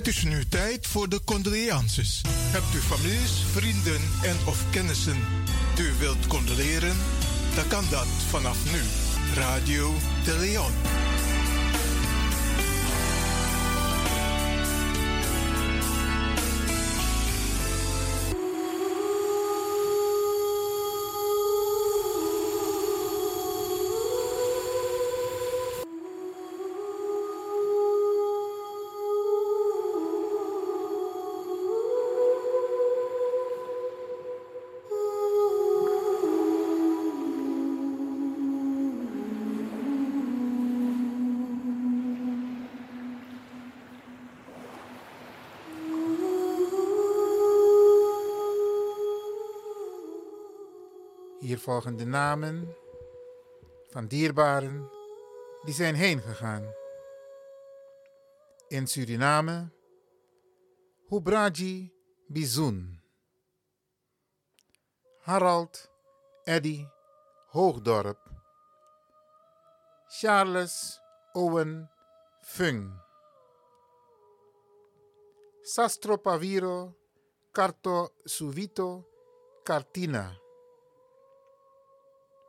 Het 0.07 0.15
is 0.15 0.25
nu 0.25 0.47
tijd 0.49 0.87
voor 0.87 1.09
de 1.09 1.21
condolences. 1.25 2.21
Hebt 2.29 2.75
u 2.75 2.81
families, 2.81 3.33
vrienden 3.53 4.01
en 4.23 4.37
of 4.47 4.71
kennissen 4.71 5.17
die 5.75 5.85
u 5.85 5.93
wilt 5.99 6.27
condoleren? 6.27 6.97
Dan 7.55 7.69
kan 7.69 7.85
dat 7.91 8.07
vanaf 8.31 8.73
nu. 8.73 8.81
Radio 9.35 9.95
de 10.25 10.39
Leon. 10.39 10.73
Hier 51.47 51.59
volgen 51.59 51.97
de 51.97 52.05
namen 52.05 52.77
van 53.89 54.07
dierbaren 54.07 54.91
die 55.63 55.75
zijn 55.75 55.95
heen 55.95 56.21
gegaan. 56.21 56.75
In 58.69 58.87
Suriname, 58.87 59.71
Hubraji 61.09 61.93
Bizoen. 62.27 63.03
Harald 65.19 65.91
Eddy 66.45 66.87
Hoogdorp. 67.47 68.31
Charles 70.07 71.01
Owen 71.33 71.91
Fung. 72.41 73.01
Sastro 75.61 76.17
Paviro 76.17 76.97
Carto 77.53 78.13
Suvito 78.25 79.09
Cartina. 79.63 80.45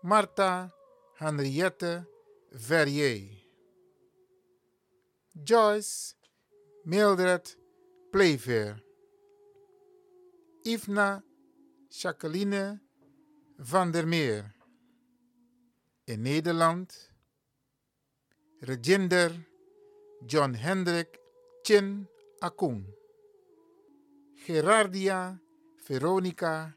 Martha 0.03 0.71
Henriette 1.19 2.05
Verrier. 2.51 3.29
Joyce 5.33 6.15
Mildred 6.85 7.55
Playfair. 8.11 8.83
Ifna 10.63 11.23
Jacqueline 11.89 12.79
van 13.57 13.91
der 13.91 14.05
Meer. 14.05 14.53
In 16.05 16.21
Nederland 16.21 16.93
Reginder 18.61 19.31
John 20.27 20.53
Hendrik 20.53 21.19
Chin 21.63 22.07
Akung. 22.41 22.85
Gerardia 24.45 25.39
Veronica 25.87 26.75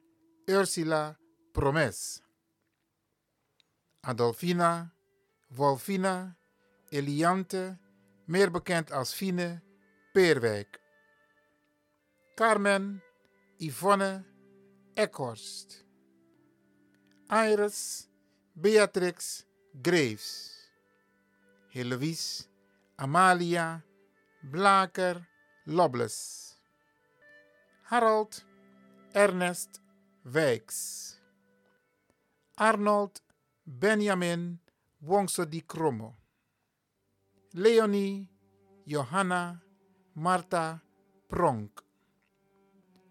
Ursula 0.49 1.19
Promes. 1.53 2.23
Adolfina 4.03 4.95
Wolfina 5.49 6.37
Eliante, 6.91 7.79
meer 8.25 8.51
bekend 8.51 8.91
als 8.93 9.13
Fine 9.15 9.63
Peerwijk. 10.13 10.81
Carmen 12.35 13.03
Yvonne 13.59 14.25
Ekhorst. 14.95 15.85
Iris 17.29 18.09
Beatrix 18.53 19.45
Graves. 19.83 20.57
Heloïse 21.69 22.49
Amalia 22.97 23.83
Blaker 24.41 25.29
Lobles. 25.65 26.57
Harold 27.83 28.45
Ernest 29.13 29.81
Wijks. 30.23 31.19
Arnold 32.55 33.23
Benjamin 33.73 34.59
Wongso 35.01 35.47
Kromo. 35.65 36.17
Leonie 37.53 38.27
Johanna 38.85 39.63
Marta 40.15 40.83
Pronk. 41.29 41.81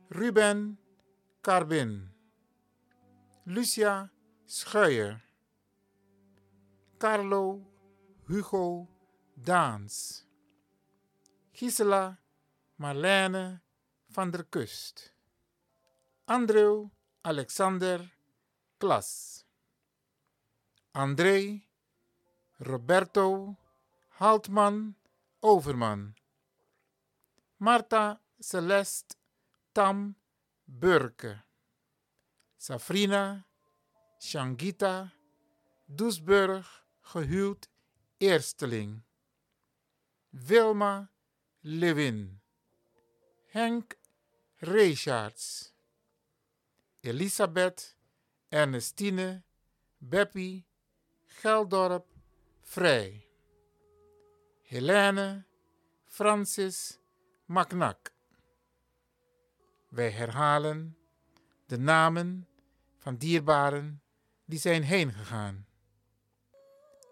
Ruben 0.10 0.78
Carbin. 1.42 2.12
Lucia 3.46 4.12
Schuijer. 4.46 5.22
Carlo 6.98 7.62
Hugo 8.28 8.88
Daans. 9.34 10.26
Gisela 11.54 12.20
Marlene 12.76 13.62
van 14.14 14.32
der 14.32 14.44
Kust. 14.44 15.14
Andrew 16.26 16.90
Alexander 17.24 18.12
Klas. 18.78 19.46
André 21.00 21.62
Roberto 22.60 23.56
Haltman 24.20 24.96
Overman. 25.42 26.14
Marta 27.60 28.20
Celeste 28.42 29.16
Tam 29.72 30.18
Burke. 30.68 31.44
Safrina 32.58 33.46
Shangita 34.20 35.14
Doesburg 35.88 36.66
gehuwd 37.14 37.70
eersteling. 38.20 39.04
Wilma 40.50 41.10
Lewin. 41.64 42.42
Henk 43.54 43.96
Richards. 44.60 45.72
Elisabeth 47.04 47.96
Ernestine 48.52 49.44
Beppie 50.02 50.69
Geldorp 51.42 52.06
Vrij. 52.62 53.28
Helene 54.62 55.46
Francis 56.06 57.00
Macnak. 57.46 58.14
Wij 59.90 60.10
herhalen 60.12 60.98
de 61.66 61.78
namen 61.78 62.48
van 62.98 63.16
dierbaren 63.16 64.04
die 64.46 64.60
zijn 64.60 64.84
heen 64.84 65.14
gegaan. 65.14 65.68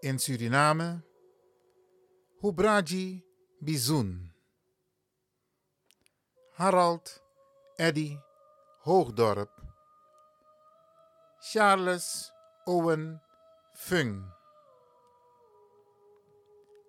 In 0.00 0.18
Suriname, 0.18 1.04
Hubraji 2.40 3.24
Bizoen. 3.58 4.32
Harald 6.52 7.22
Eddy 7.76 8.18
Hoogdorp. 8.78 9.62
Charles 11.38 12.32
Owen 12.64 13.22
Fung. 13.80 14.22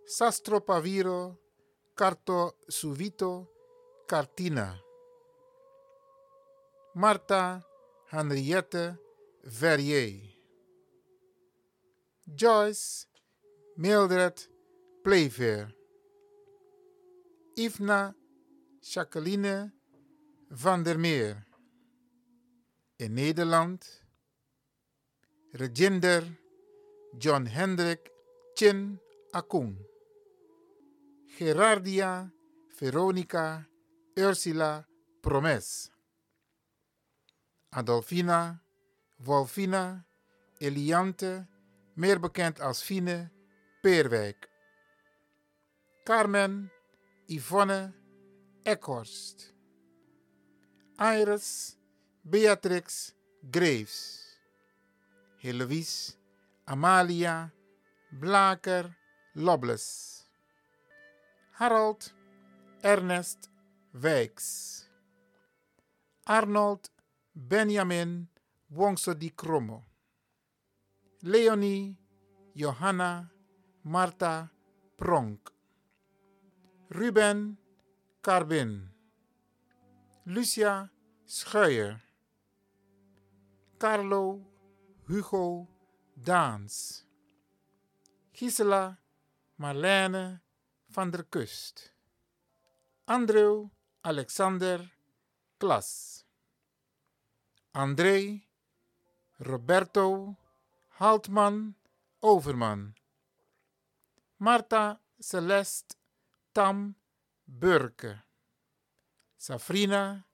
Sastro 0.05 0.59
Paviro 0.59 1.37
Carto 1.93 2.57
Suvito 2.67 3.47
Cartina. 4.07 4.75
Marta 6.95 7.63
Henriette 8.11 8.97
Verrier. 9.43 10.35
Joyce 12.25 13.07
Mildred 13.77 14.49
Playfair. 15.03 15.73
Ifna 17.55 18.13
Jacqueline 18.81 19.71
van 20.49 20.83
der 20.83 20.97
Meer. 20.97 21.45
In 22.97 23.13
Nederland 23.13 23.85
Reginder 25.53 26.48
John 27.17 27.47
Hendrik 27.47 28.11
Chin 28.55 28.99
Akung. 29.33 29.77
Gerardia 31.37 32.31
Veronica 32.69 33.65
Ursula 34.15 34.85
Promes. 35.21 35.91
Adolfina 37.71 38.61
Wolfina 39.17 40.05
Eliante, 40.59 41.47
meer 41.95 42.19
bekend 42.19 42.59
als 42.59 42.83
Fine 42.83 43.31
Peerwijk. 43.81 44.49
Carmen 46.03 46.71
Yvonne 47.27 47.93
Ekhorst. 48.63 49.53
Iris 50.97 51.77
Beatrix 52.21 53.15
Graves. 53.49 54.25
Heloïse 55.41 56.18
Amalia 56.69 57.51
Blaker 58.11 58.95
Lobles. 59.33 60.27
Harold 61.57 62.13
Ernest 62.83 63.49
Wijks. 63.91 64.87
Arnold 66.27 66.91
Benjamin 67.33 68.27
Wongso 68.69 69.15
di. 69.15 69.33
Leonie 71.21 71.97
Johanna 72.53 73.27
Marta 73.85 74.51
Pronk. 74.95 75.51
Ruben 76.89 77.57
Carbin. 78.21 78.91
Lucia 80.25 80.87
Schuijer. 81.25 81.99
Carlo 83.79 84.45
Hugo 85.07 85.78
Daans. 86.21 87.05
Gisela 88.33 88.97
Marlene 89.55 90.41
van 90.87 91.11
der 91.11 91.23
Kust. 91.23 91.93
Andrew 93.05 93.69
Alexander 94.01 94.91
Klas. 95.57 96.25
André 97.73 98.43
Roberto 99.39 100.35
Haltman 100.99 101.75
Overman. 102.19 102.95
Marta 104.39 104.99
Celeste 105.21 105.95
Tam 106.51 106.95
Burke. 107.45 108.23
Safrina 109.37 110.25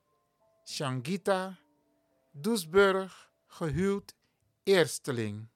Shangita 0.65 1.59
Doesburg 2.33 3.11
gehuwd 3.59 4.15
eersteling. 4.65 5.54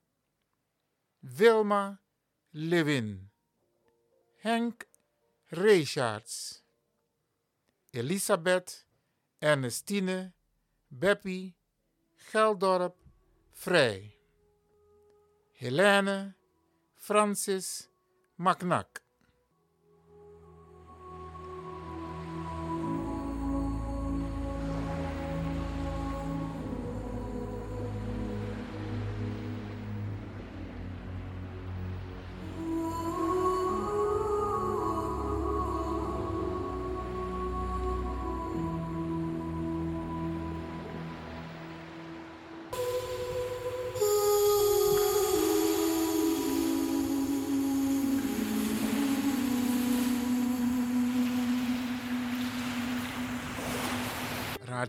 Wilma 1.21 1.99
Lewin. 2.53 3.29
Henk 4.43 4.85
Richards. 5.51 6.61
Elisabeth 7.91 8.85
Ernestine 9.41 10.33
Beppie 10.89 11.55
Geldorp 12.31 12.95
Vrij. 13.53 14.15
Helene 15.59 16.35
Francis 16.95 17.89
Macnak. 18.37 19.01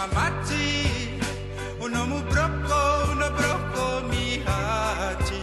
Mamati 0.00 1.20
uno 1.78 2.06
mu 2.06 2.20
brocco 2.22 2.80
uno 3.12 3.28
brocco 3.36 4.00
mi 4.08 4.40
hati. 4.46 5.42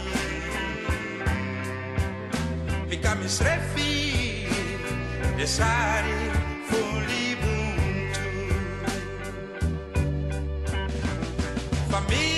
Mika 2.88 3.14
misrefi 3.14 4.48
desari 5.36 6.18
fully 6.66 7.36
buntu. 7.38 8.26
Famiri 11.90 12.37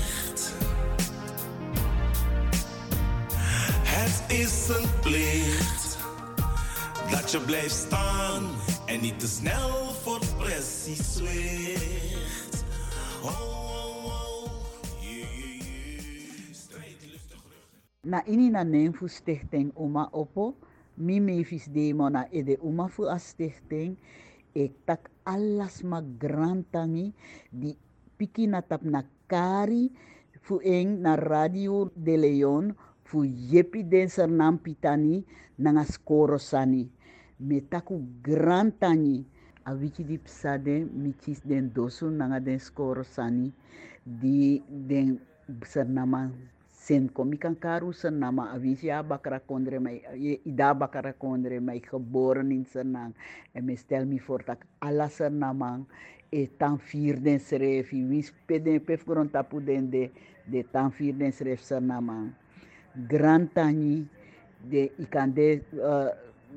Het 4.01 4.17
is 4.33 4.69
een 4.69 4.89
plicht 5.01 5.97
dat 7.11 7.31
je 7.31 7.39
blijft 7.45 7.75
staan 7.75 8.43
en 8.85 9.01
niet 9.01 9.19
te 9.19 9.27
snel 9.27 9.93
voor 10.01 10.21
pressie 10.37 11.03
zwicht. 11.03 12.65
Na 18.01 18.25
ini 18.25 18.49
na 18.49 18.63
nem 18.63 18.93
fu 18.93 19.07
stichting 19.07 19.71
Uma 19.77 20.09
Oppo, 20.11 20.57
mi 20.97 21.21
mevis 21.21 21.69
demo 21.69 22.09
na 22.09 22.25
ede 22.31 22.57
Uma 22.57 22.89
fu 22.89 23.05
a 23.05 23.17
stichting, 23.21 23.93
ek 24.57 24.71
tak 24.85 25.13
alas 25.23 25.85
magrantangi 25.85 27.13
di 27.53 27.77
piki 28.17 28.49
na 28.49 28.65
tap 28.65 28.81
na 28.81 29.05
kari 29.29 29.93
fu 30.41 30.57
eng 30.65 31.05
na 31.05 31.13
Radio 31.15 31.93
de 31.93 32.17
Leon 32.17 32.73
fu 33.11 33.25
yepi 33.51 33.83
den 33.83 34.07
nam 34.37 34.57
pitani 34.57 35.23
nanga 35.59 35.83
skoro 35.83 36.37
sani. 36.37 36.89
Me 37.39 37.59
taku 37.59 37.99
grantani 38.23 39.25
a 39.65 39.73
wiki 39.73 40.03
di 40.03 40.17
psade 40.17 40.87
mi 41.01 41.11
kis 41.21 41.41
den 41.41 41.71
dosu 41.75 42.09
nanga 42.09 42.39
den 42.39 42.59
skoro 42.59 43.03
sani. 43.03 43.51
Di 44.05 44.63
den 44.87 45.19
sernama 45.71 46.31
sen 46.69 47.09
komi 47.09 47.37
kan 47.37 47.55
karu 47.55 47.91
nama 48.11 48.53
avisi 48.55 48.89
a 48.89 49.03
bakara 49.03 49.39
kondre 49.39 49.77
ida 50.45 50.73
bakara 50.73 51.13
kondre 51.13 51.59
mai 51.61 51.79
geboren 51.79 52.51
in 52.51 52.65
Sernang 52.65 53.13
en 53.53 53.65
me 53.65 53.75
stel 53.75 54.05
me 54.05 54.19
voor 54.19 54.41
dat 54.47 54.59
alla 54.79 55.07
Sernamang 55.09 55.85
e 56.31 56.47
tan 56.57 56.79
vier 56.79 57.19
den 57.19 57.39
srefi 57.39 58.03
wis 58.09 58.33
peden 58.47 58.79
pef 58.79 59.05
gron 59.05 59.29
tapu 59.29 59.59
den 59.59 59.91
de 59.91 60.09
de 60.51 60.63
tan 60.71 60.91
vier 60.91 61.13
den 61.13 61.31
sref 61.31 61.61
Sernamang 61.61 62.33
grand 62.95 63.53
tani 63.53 64.07
de 64.69 64.91
ikande 64.99 65.61
uh, 65.73 66.09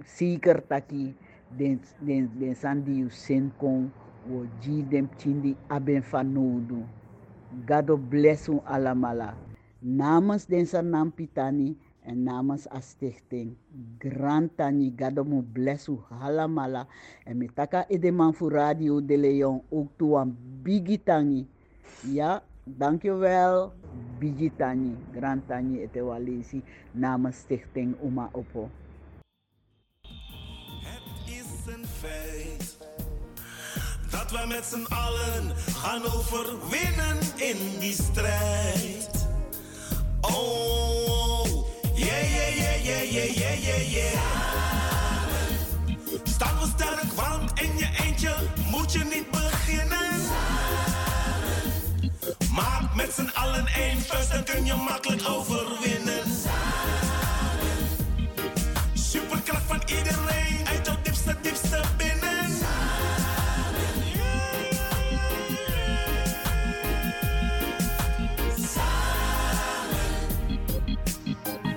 seeker 0.06 0.60
taki 0.68 1.14
den 1.58 1.80
den 2.00 2.30
den 2.38 2.54
sandi 2.54 3.04
sen 3.10 3.52
kon 3.58 3.90
wo 4.28 4.46
jidem 4.62 5.08
chindi 5.18 5.56
aben 5.68 6.02
fanodu. 6.02 6.82
Gado 7.66 7.96
bless 7.96 8.48
u 8.48 8.60
alamala. 8.66 9.34
Namens 9.82 10.46
den 10.46 10.66
Sanam 10.66 11.12
Pitani 11.12 11.76
en 12.02 12.24
namens 12.24 12.66
a 12.72 12.80
stichting 12.80 13.54
Tani 14.56 14.90
Gado 14.96 15.24
mu 15.24 15.42
bless 15.42 15.88
u 15.88 15.98
halamala. 16.10 16.86
En 17.26 17.38
metaka 17.38 17.86
edeman 17.88 18.34
voor 18.34 18.52
Radio 18.52 19.00
de 19.00 19.16
Leon 19.16 19.62
ook 19.70 19.88
toe 19.96 20.18
aan 20.18 20.36
Bigi 20.62 20.98
Tani. 20.98 21.46
Ja, 22.10 22.42
dankjewel. 22.64 23.72
Bigi 24.18 24.50
Tani, 24.56 24.96
Grand 25.12 25.42
Tani 25.46 25.80
etewalesi 25.80 26.62
namens 26.92 27.36
stichting 27.36 27.94
Uma 28.02 28.28
Oppo. 28.32 28.70
is 31.26 31.72
een 31.72 31.86
feit 32.00 32.76
dat 34.10 34.30
we 34.30 34.46
met 34.46 34.64
z'n 34.64 34.84
allen 34.92 35.56
gaan 35.56 36.02
overwinnen 36.04 37.18
in 37.36 37.78
die 37.78 37.92
strijd. 37.92 39.28
Oh, 40.20 41.44
yeah, 41.94 42.30
yeah, 42.34 42.56
yeah, 42.56 42.84
yeah, 42.84 43.12
yeah, 43.12 43.36
yeah, 43.36 43.64
yeah, 43.64 43.92
yeah. 43.92 44.20
Staan 46.24 46.58
we 46.58 46.66
sterk, 46.66 47.12
want 47.12 47.60
in 47.60 47.76
je 47.76 47.88
eentje 48.02 48.34
moet 48.70 48.92
je 48.92 49.04
niet 49.04 49.30
met 52.94 53.12
z'n 53.14 53.30
allen 53.34 53.66
één 53.66 54.00
vuist, 54.00 54.32
dan 54.32 54.44
kun 54.44 54.64
je 54.64 54.74
makkelijk 54.74 55.28
overwinnen. 55.28 56.22
Superkracht 58.94 59.62
van 59.66 59.82
iedereen 59.86 60.66
uit 60.66 60.86
jouw 60.86 60.96
diepste, 61.02 61.36
diepste 61.42 61.80
binnen. 61.96 62.22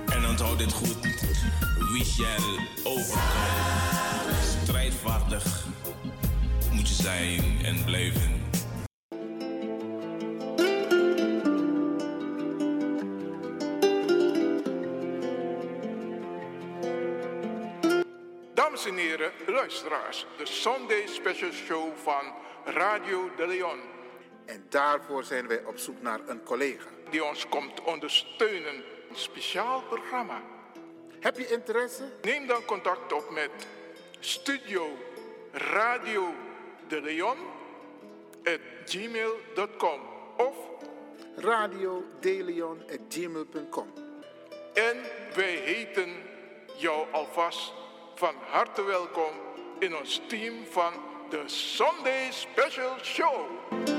En 0.08 0.26
onthoud 0.26 0.58
dit 0.58 0.72
goed, 0.72 0.96
wie 1.92 2.04
shall 2.04 2.58
overkomen. 2.84 4.36
Strijdvaardig 4.62 5.66
moet 6.70 6.88
je 6.88 6.94
zijn 6.94 7.42
en 7.64 7.84
blijven. 7.84 8.37
Dames 18.78 18.92
en 18.92 18.98
heren, 19.06 19.32
luisteraars, 19.46 20.26
de 20.36 20.46
Sunday 20.46 21.06
Special 21.06 21.52
Show 21.52 21.96
van 21.96 22.34
Radio 22.64 23.30
de 23.36 23.46
Leon. 23.46 23.80
En 24.46 24.66
daarvoor 24.68 25.24
zijn 25.24 25.46
wij 25.46 25.64
op 25.64 25.78
zoek 25.78 26.02
naar 26.02 26.20
een 26.26 26.42
collega. 26.42 26.88
Die 27.10 27.24
ons 27.24 27.48
komt 27.48 27.82
ondersteunen. 27.82 28.74
Een 29.10 29.16
speciaal 29.16 29.82
programma. 29.82 30.42
Heb 31.20 31.38
je 31.38 31.46
interesse? 31.46 32.02
Neem 32.22 32.46
dan 32.46 32.64
contact 32.64 33.12
op 33.12 33.30
met 33.30 33.50
Studio 34.20 34.96
Radio 35.52 36.34
de 36.88 37.00
Leon 37.00 37.38
at 38.44 38.60
gmail.com 38.84 40.00
of 40.36 40.56
radiodeleon.gmail.com 41.36 43.92
En 44.74 44.96
wij 45.34 45.54
heten 45.54 46.10
jou 46.76 47.12
alvast 47.12 47.72
van 48.18 48.34
harte 48.50 48.82
welkom 48.82 49.32
in 49.78 49.96
ons 49.96 50.20
team 50.26 50.54
van 50.70 50.92
de 51.30 51.42
Sunday 51.46 52.30
Special 52.30 52.96
Show. 53.02 53.97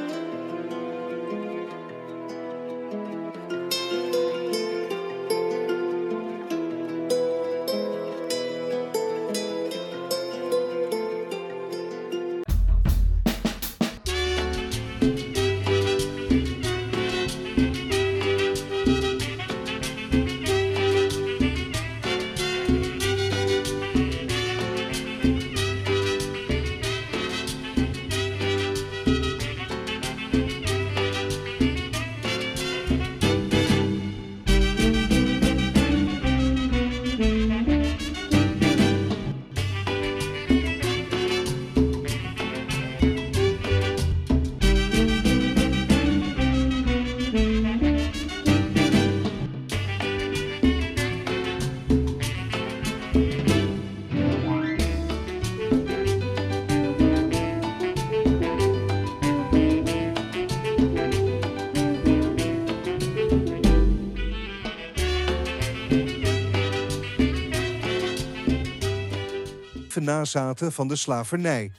Nazaten 69.96 70.72
van 70.72 70.88
de 70.88 70.96
slavernij. 70.96 71.72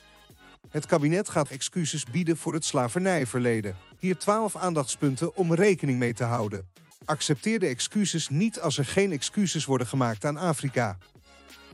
Het 0.71 0.87
kabinet 0.87 1.29
gaat 1.29 1.49
excuses 1.49 2.05
bieden 2.05 2.37
voor 2.37 2.55
het 2.55 2.65
slavernijverleden. 2.65 3.77
Hier 3.99 4.17
12 4.17 4.57
aandachtspunten 4.57 5.37
om 5.37 5.55
rekening 5.55 5.99
mee 5.99 6.15
te 6.15 6.25
houden. 6.25 6.69
Accepteer 7.05 7.59
de 7.59 7.67
excuses 7.67 8.29
niet 8.29 8.61
als 8.61 8.79
er 8.79 8.85
geen 8.85 9.13
excuses 9.13 9.65
worden 9.65 9.87
gemaakt 9.87 10.25
aan 10.25 10.37
Afrika. 10.37 10.99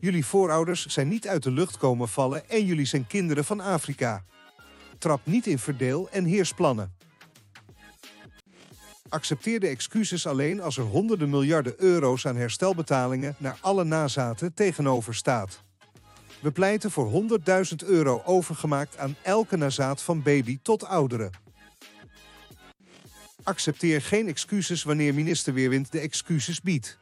Jullie 0.01 0.27
voorouders 0.27 0.87
zijn 0.87 1.09
niet 1.09 1.29
uit 1.29 1.43
de 1.43 1.51
lucht 1.51 1.77
komen 1.77 2.09
vallen 2.09 2.49
en 2.49 2.65
jullie 2.65 2.87
zijn 2.87 3.07
kinderen 3.07 3.45
van 3.45 3.61
Afrika. 3.61 4.25
Trap 4.99 5.21
niet 5.25 5.47
in 5.47 5.59
verdeel 5.59 6.09
en 6.11 6.25
heersplannen. 6.25 6.95
Accepteer 9.09 9.61
de 9.61 9.67
excuses 9.67 10.27
alleen 10.27 10.61
als 10.61 10.77
er 10.77 10.85
honderden 10.85 11.31
miljarden 11.31 11.75
euro's 11.77 12.27
aan 12.27 12.37
herstelbetalingen 12.37 13.35
naar 13.39 13.59
alle 13.61 13.85
nazaten 13.85 14.55
tegenover 14.55 15.15
staat. 15.15 15.65
We 16.41 16.51
pleiten 16.51 16.91
voor 16.91 17.25
100.000 17.71 17.87
euro 17.87 18.23
overgemaakt 18.25 18.99
aan 18.99 19.17
elke 19.23 19.57
nazaat 19.57 20.03
van 20.03 20.23
baby 20.23 20.59
tot 20.63 20.85
ouderen. 20.85 21.31
Accepteer 23.43 24.03
geen 24.03 24.29
excuses 24.29 24.83
wanneer 24.83 25.15
minister 25.15 25.55
Weerwind 25.55 25.93
de 25.93 26.01
excuses 26.01 26.61
biedt. 26.61 26.99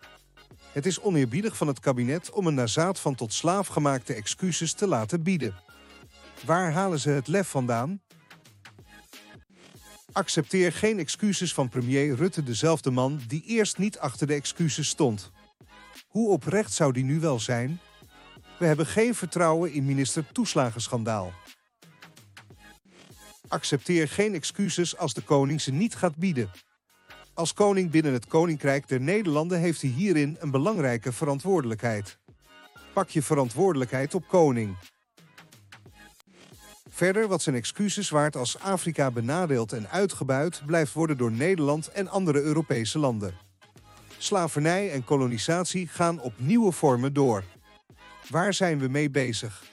Het 0.72 0.86
is 0.86 1.00
oneerbiedig 1.00 1.56
van 1.56 1.66
het 1.66 1.80
kabinet 1.80 2.30
om 2.30 2.46
een 2.46 2.54
nazaat 2.54 3.00
van 3.00 3.14
tot 3.14 3.32
slaaf 3.32 3.66
gemaakte 3.66 4.14
excuses 4.14 4.72
te 4.72 4.86
laten 4.86 5.22
bieden. 5.22 5.54
Waar 6.44 6.72
halen 6.72 6.98
ze 6.98 7.10
het 7.10 7.28
lef 7.28 7.48
vandaan? 7.48 8.00
Accepteer 10.12 10.72
geen 10.72 10.98
excuses 10.98 11.54
van 11.54 11.68
premier 11.68 12.14
Rutte, 12.14 12.42
dezelfde 12.42 12.90
man 12.90 13.20
die 13.28 13.42
eerst 13.46 13.78
niet 13.78 13.98
achter 13.98 14.26
de 14.26 14.34
excuses 14.34 14.88
stond. 14.88 15.30
Hoe 16.06 16.30
oprecht 16.30 16.72
zou 16.72 16.92
die 16.92 17.04
nu 17.04 17.20
wel 17.20 17.40
zijn? 17.40 17.80
We 18.58 18.66
hebben 18.66 18.86
geen 18.86 19.14
vertrouwen 19.14 19.72
in 19.72 19.84
minister 19.84 20.32
Toeslagenschandaal. 20.32 21.32
Accepteer 23.48 24.08
geen 24.08 24.34
excuses 24.34 24.96
als 24.96 25.14
de 25.14 25.22
koning 25.22 25.60
ze 25.60 25.72
niet 25.72 25.94
gaat 25.94 26.16
bieden. 26.16 26.50
Als 27.34 27.52
koning 27.52 27.90
binnen 27.90 28.12
het 28.12 28.26
Koninkrijk 28.26 28.88
der 28.88 29.00
Nederlanden 29.00 29.58
heeft 29.58 29.80
hij 29.80 29.90
hierin 29.90 30.36
een 30.40 30.50
belangrijke 30.50 31.12
verantwoordelijkheid. 31.12 32.18
Pak 32.92 33.08
je 33.08 33.22
verantwoordelijkheid 33.22 34.14
op 34.14 34.28
koning. 34.28 34.76
Verder 36.90 37.28
wat 37.28 37.42
zijn 37.42 37.56
excuses 37.56 38.10
waard 38.10 38.36
als 38.36 38.58
Afrika 38.58 39.10
benadeeld 39.10 39.72
en 39.72 39.90
uitgebuit 39.90 40.62
blijft 40.66 40.92
worden 40.92 41.16
door 41.16 41.32
Nederland 41.32 41.88
en 41.88 42.08
andere 42.08 42.40
Europese 42.40 42.98
landen. 42.98 43.34
Slavernij 44.18 44.90
en 44.90 45.04
kolonisatie 45.04 45.88
gaan 45.88 46.20
op 46.20 46.32
nieuwe 46.36 46.72
vormen 46.72 47.12
door. 47.12 47.44
Waar 48.28 48.54
zijn 48.54 48.78
we 48.78 48.88
mee 48.88 49.10
bezig? 49.10 49.64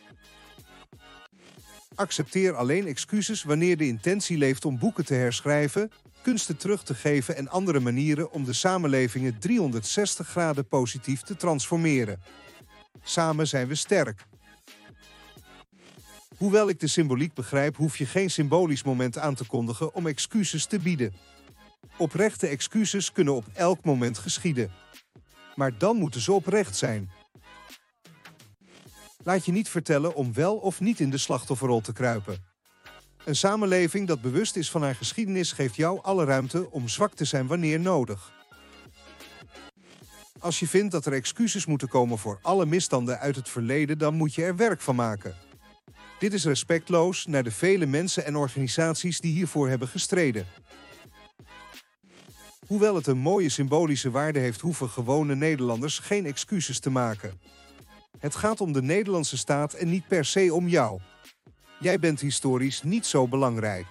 Accepteer 1.96 2.56
alleen 2.56 2.88
excuses 2.88 3.44
wanneer 3.44 3.78
de 3.78 3.88
intentie 3.88 4.38
leeft 4.38 4.66
om 4.66 4.80
boeken 4.80 5.06
te 5.06 5.14
herschrijven, 5.14 5.92
kunsten 6.22 6.58
terug 6.58 6.84
te 6.84 6.94
geven 6.94 7.36
en 7.36 7.50
andere 7.50 7.80
manieren 7.80 8.32
om 8.32 8.44
de 8.44 8.54
samenlevingen 8.54 9.40
360 9.40 10.28
graden 10.28 10.68
positief 10.68 11.22
te 11.22 11.36
transformeren. 11.36 12.20
Samen 13.04 13.48
zijn 13.48 13.68
we 13.68 13.76
sterk. 13.76 14.26
Hoewel 16.38 16.70
ik 16.70 16.80
de 16.80 16.88
symboliek 16.88 17.34
begrijp, 17.34 17.76
hoef 17.76 17.98
je 17.98 18.06
geen 18.06 18.30
symbolisch 18.30 18.84
moment 18.84 19.18
aan 19.18 19.36
te 19.36 19.46
kondigen 19.46 19.94
om 19.94 20.08
excuses 20.08 20.66
te 20.66 20.80
bieden. 20.80 21.14
Oprechte 21.98 22.48
excuses 22.48 23.12
kunnen 23.12 23.36
op 23.36 23.46
elk 23.54 23.84
moment 23.84 24.18
geschieden. 24.18 24.72
Maar 25.56 25.78
dan 25.78 25.96
moeten 25.96 26.22
ze 26.22 26.32
oprecht 26.32 26.76
zijn. 26.76 27.21
Laat 29.24 29.46
je 29.46 29.52
niet 29.52 29.70
vertellen 29.70 30.16
om 30.16 30.34
wel 30.34 30.56
of 30.56 30.80
niet 30.80 31.00
in 31.00 31.10
de 31.10 31.18
slachtofferrol 31.18 31.82
te 31.82 31.94
kruipen. 31.94 32.44
Een 33.26 33.36
samenleving 33.36 34.08
dat 34.08 34.22
bewust 34.22 34.56
is 34.56 34.72
van 34.72 34.82
haar 34.82 34.96
geschiedenis 34.96 35.52
geeft 35.52 35.76
jou 35.76 36.00
alle 36.02 36.26
ruimte 36.26 36.72
om 36.72 36.88
zwak 36.88 37.14
te 37.14 37.26
zijn 37.26 37.48
wanneer 37.48 37.80
nodig. 37.80 38.32
Als 40.40 40.60
je 40.60 40.68
vindt 40.68 40.92
dat 40.92 41.06
er 41.06 41.14
excuses 41.14 41.66
moeten 41.66 41.88
komen 41.88 42.18
voor 42.18 42.40
alle 42.42 42.66
misstanden 42.66 43.20
uit 43.20 43.36
het 43.36 43.50
verleden, 43.50 43.98
dan 43.98 44.14
moet 44.14 44.34
je 44.34 44.44
er 44.44 44.56
werk 44.56 44.82
van 44.82 44.96
maken. 44.96 45.36
Dit 46.20 46.34
is 46.34 46.46
respectloos 46.46 47.26
naar 47.26 47.44
de 47.44 47.52
vele 47.52 47.86
mensen 47.86 48.26
en 48.26 48.36
organisaties 48.36 49.20
die 49.20 49.34
hiervoor 49.34 49.70
hebben 49.70 49.88
gestreden. 49.88 50.46
Hoewel 52.68 52.96
het 52.96 53.08
een 53.08 53.18
mooie 53.18 53.50
symbolische 53.50 54.12
waarde 54.12 54.40
heeft, 54.40 54.62
hoeven 54.62 54.90
gewone 54.90 55.36
Nederlanders 55.36 56.00
geen 56.00 56.26
excuses 56.26 56.80
te 56.80 56.90
maken. 56.90 57.40
Het 58.20 58.36
gaat 58.36 58.62
om 58.62 58.72
de 58.72 58.82
Nederlandse 58.82 59.38
staat 59.38 59.74
en 59.74 59.90
niet 59.90 60.08
per 60.08 60.26
se 60.26 60.54
om 60.54 60.68
jou. 60.68 61.00
Jij 61.80 62.00
bent 62.00 62.20
historisch 62.20 62.84
niet 62.84 63.06
zo 63.06 63.28
belangrijk. 63.28 63.86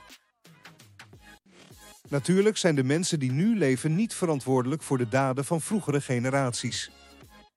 Natuurlijk 2.09 2.57
zijn 2.57 2.75
de 2.75 2.85
mensen 2.85 3.19
die 3.19 3.33
nu 3.33 3.59
leven 3.59 3.95
niet 3.95 4.15
verantwoordelijk 4.15 4.83
voor 4.83 4.99
de 4.99 5.09
daden 5.09 5.45
van 5.45 5.61
vroegere 5.61 6.01
generaties. 6.01 6.91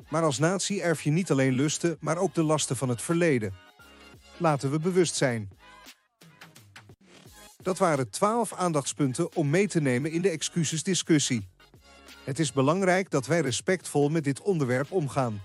Maar 0.09 0.23
als 0.23 0.39
natie 0.39 0.81
erf 0.81 1.01
je 1.01 1.11
niet 1.11 1.31
alleen 1.31 1.53
lusten, 1.53 1.97
maar 1.99 2.17
ook 2.17 2.33
de 2.33 2.43
lasten 2.43 2.75
van 2.75 2.89
het 2.89 3.01
verleden. 3.01 3.53
Laten 4.37 4.71
we 4.71 4.79
bewust 4.79 5.15
zijn. 5.15 5.49
Dat 7.61 7.77
waren 7.77 8.09
twaalf 8.09 8.53
aandachtspunten 8.53 9.35
om 9.35 9.49
mee 9.49 9.67
te 9.67 9.81
nemen 9.81 10.11
in 10.11 10.21
de 10.21 10.29
excusesdiscussie. 10.29 11.47
Het 12.23 12.39
is 12.39 12.51
belangrijk 12.51 13.09
dat 13.09 13.25
wij 13.25 13.41
respectvol 13.41 14.09
met 14.09 14.23
dit 14.23 14.41
onderwerp 14.41 14.91
omgaan. 14.91 15.41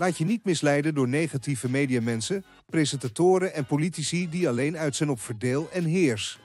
Laat 0.00 0.18
je 0.18 0.24
niet 0.24 0.44
misleiden 0.44 0.94
door 0.94 1.08
negatieve 1.08 1.68
mediamensen, 1.68 2.44
presentatoren 2.66 3.54
en 3.54 3.66
politici 3.66 4.28
die 4.28 4.48
alleen 4.48 4.76
uit 4.78 4.96
zijn 4.96 5.10
op 5.10 5.20
verdeel 5.20 5.70
en 5.70 5.84
heers. 5.84 6.38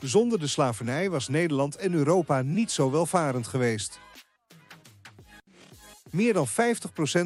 Zonder 0.00 0.38
de 0.38 0.46
slavernij 0.46 1.10
was 1.10 1.28
Nederland 1.28 1.76
en 1.76 1.92
Europa 1.92 2.42
niet 2.42 2.70
zo 2.70 2.90
welvarend 2.90 3.46
geweest. 3.46 4.00
Meer 6.10 6.32
dan 6.32 6.48
50% 6.48 6.50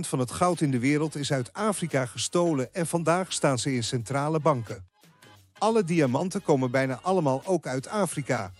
van 0.01 0.19
het 0.19 0.31
goud 0.31 0.61
in 0.61 0.71
de 0.71 0.79
wereld 0.79 1.17
is 1.17 1.33
uit 1.33 1.53
Afrika 1.53 2.07
gestolen 2.07 2.75
en 2.75 2.87
vandaag 2.87 3.33
staan 3.33 3.59
ze 3.59 3.75
in 3.75 3.85
centrale 3.85 4.41
banken. 4.41 4.89
Alle 5.59 5.85
diamanten 5.85 6.43
komen 6.43 6.71
bijna 6.71 6.99
allemaal 7.03 7.43
ook 7.45 7.67
uit 7.67 7.89
Afrika. 7.89 8.53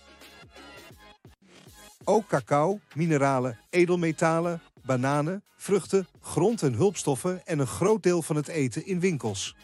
Ook 2.03 2.27
cacao, 2.27 2.79
mineralen, 2.93 3.59
edelmetalen, 3.69 4.61
bananen, 4.89 5.43
vruchten, 5.55 6.07
grond- 6.21 6.63
en 6.63 6.73
hulpstoffen 6.73 7.45
en 7.45 7.59
een 7.59 7.67
groot 7.67 8.03
deel 8.03 8.21
van 8.21 8.35
het 8.35 8.47
eten 8.47 8.85
in 8.85 8.99
winkels. 8.99 9.55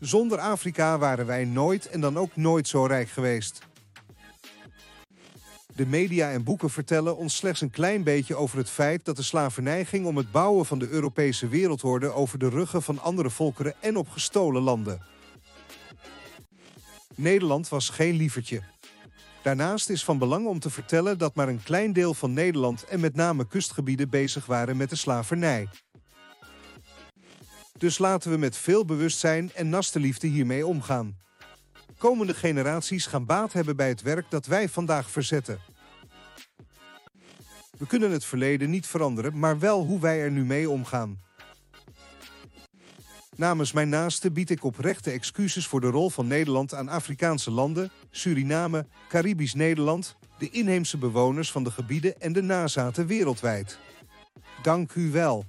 Zonder 0.00 0.38
Afrika 0.38 0.98
waren 0.98 1.26
wij 1.26 1.44
nooit 1.44 1.88
en 1.88 2.00
dan 2.00 2.16
ook 2.16 2.36
nooit 2.36 2.68
zo 2.68 2.84
rijk 2.84 3.08
geweest. 3.08 3.58
De 5.74 5.86
media 5.86 6.30
en 6.30 6.44
boeken 6.44 6.70
vertellen 6.70 7.16
ons 7.16 7.36
slechts 7.36 7.60
een 7.60 7.70
klein 7.70 8.02
beetje 8.02 8.34
over 8.34 8.58
het 8.58 8.70
feit 8.70 9.04
dat 9.04 9.16
de 9.16 9.22
slavernij 9.22 9.84
ging 9.84 10.06
om 10.06 10.16
het 10.16 10.32
bouwen 10.32 10.66
van 10.66 10.78
de 10.78 10.88
Europese 10.88 11.48
wereldorde 11.48 12.12
over 12.12 12.38
de 12.38 12.48
ruggen 12.48 12.82
van 12.82 13.00
andere 13.00 13.30
volkeren 13.30 13.74
en 13.80 13.96
op 13.96 14.08
gestolen 14.08 14.62
landen. 14.62 15.00
Nederland 17.14 17.68
was 17.68 17.88
geen 17.88 18.14
lievertje. 18.14 18.62
Daarnaast 19.46 19.90
is 19.90 20.04
van 20.04 20.18
belang 20.18 20.46
om 20.46 20.58
te 20.58 20.70
vertellen 20.70 21.18
dat 21.18 21.34
maar 21.34 21.48
een 21.48 21.62
klein 21.62 21.92
deel 21.92 22.14
van 22.14 22.32
Nederland 22.32 22.84
en 22.84 23.00
met 23.00 23.14
name 23.14 23.46
kustgebieden 23.46 24.10
bezig 24.10 24.46
waren 24.46 24.76
met 24.76 24.90
de 24.90 24.96
slavernij. 24.96 25.68
Dus 27.78 27.98
laten 27.98 28.30
we 28.30 28.36
met 28.36 28.56
veel 28.56 28.84
bewustzijn 28.84 29.50
en 29.54 29.68
nastenliefde 29.68 30.26
hiermee 30.26 30.66
omgaan. 30.66 31.16
Komende 31.98 32.34
generaties 32.34 33.06
gaan 33.06 33.26
baat 33.26 33.52
hebben 33.52 33.76
bij 33.76 33.88
het 33.88 34.02
werk 34.02 34.30
dat 34.30 34.46
wij 34.46 34.68
vandaag 34.68 35.10
verzetten. 35.10 35.58
We 37.78 37.86
kunnen 37.86 38.10
het 38.10 38.24
verleden 38.24 38.70
niet 38.70 38.86
veranderen, 38.86 39.38
maar 39.38 39.58
wel 39.58 39.84
hoe 39.84 40.00
wij 40.00 40.20
er 40.20 40.30
nu 40.30 40.44
mee 40.44 40.70
omgaan. 40.70 41.25
Namens 43.36 43.72
mijn 43.72 43.88
naasten 43.88 44.32
bied 44.32 44.50
ik 44.50 44.64
oprechte 44.64 45.10
excuses 45.10 45.66
voor 45.66 45.80
de 45.80 45.90
rol 45.90 46.10
van 46.10 46.26
Nederland 46.26 46.74
aan 46.74 46.88
Afrikaanse 46.88 47.50
landen, 47.50 47.90
Suriname, 48.10 48.86
Caribisch 49.08 49.54
Nederland, 49.54 50.16
de 50.38 50.50
inheemse 50.50 50.98
bewoners 50.98 51.50
van 51.50 51.64
de 51.64 51.70
gebieden 51.70 52.20
en 52.20 52.32
de 52.32 52.42
nazaten 52.42 53.06
wereldwijd. 53.06 53.78
Dank 54.62 54.94
u 54.94 55.10
wel. 55.10 55.44